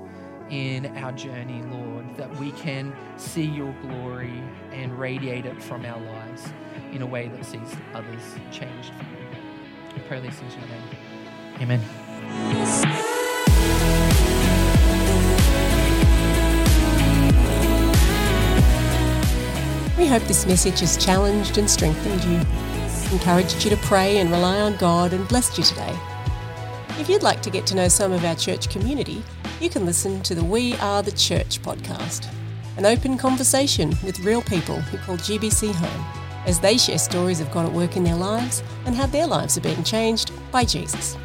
in 0.49 0.85
our 0.97 1.11
journey, 1.11 1.61
Lord, 1.71 2.05
that 2.17 2.33
we 2.37 2.51
can 2.51 2.95
see 3.17 3.45
your 3.45 3.73
glory 3.81 4.43
and 4.71 4.97
radiate 4.97 5.45
it 5.45 5.61
from 5.61 5.85
our 5.85 5.99
lives 5.99 6.47
in 6.91 7.01
a 7.01 7.05
way 7.05 7.27
that 7.27 7.45
sees 7.45 7.75
others 7.93 8.35
changed. 8.51 8.91
I 9.95 9.99
pray 10.07 10.19
these 10.19 10.35
things 10.35 10.53
in 10.55 10.59
your 10.59 10.69
name. 10.69 10.83
Amen. 11.61 11.79
We 19.97 20.07
hope 20.07 20.23
this 20.23 20.45
message 20.45 20.79
has 20.79 20.97
challenged 20.97 21.57
and 21.57 21.69
strengthened 21.69 22.23
you, 22.23 22.39
encouraged 23.11 23.65
you 23.65 23.69
to 23.71 23.77
pray 23.77 24.17
and 24.17 24.31
rely 24.31 24.61
on 24.61 24.77
God, 24.77 25.11
and 25.13 25.27
blessed 25.27 25.57
you 25.57 25.63
today. 25.63 25.95
If 26.97 27.09
you'd 27.09 27.23
like 27.23 27.41
to 27.41 27.49
get 27.49 27.67
to 27.67 27.75
know 27.75 27.87
some 27.87 28.13
of 28.13 28.23
our 28.23 28.35
church 28.35 28.69
community, 28.69 29.23
you 29.61 29.69
can 29.69 29.85
listen 29.85 30.21
to 30.21 30.33
the 30.33 30.43
We 30.43 30.73
Are 30.75 31.03
the 31.03 31.11
Church 31.11 31.61
podcast, 31.61 32.27
an 32.77 32.85
open 32.85 33.17
conversation 33.17 33.89
with 34.05 34.19
real 34.21 34.41
people 34.41 34.79
who 34.79 34.97
call 34.99 35.17
GBC 35.17 35.73
home 35.73 36.05
as 36.45 36.61
they 36.61 36.77
share 36.77 36.97
stories 36.97 37.41
of 37.41 37.51
God 37.51 37.65
at 37.65 37.73
work 37.73 37.97
in 37.97 38.03
their 38.03 38.15
lives 38.15 38.63
and 38.85 38.95
how 38.95 39.05
their 39.05 39.27
lives 39.27 39.57
are 39.57 39.61
being 39.61 39.83
changed 39.83 40.31
by 40.51 40.63
Jesus. 40.63 41.17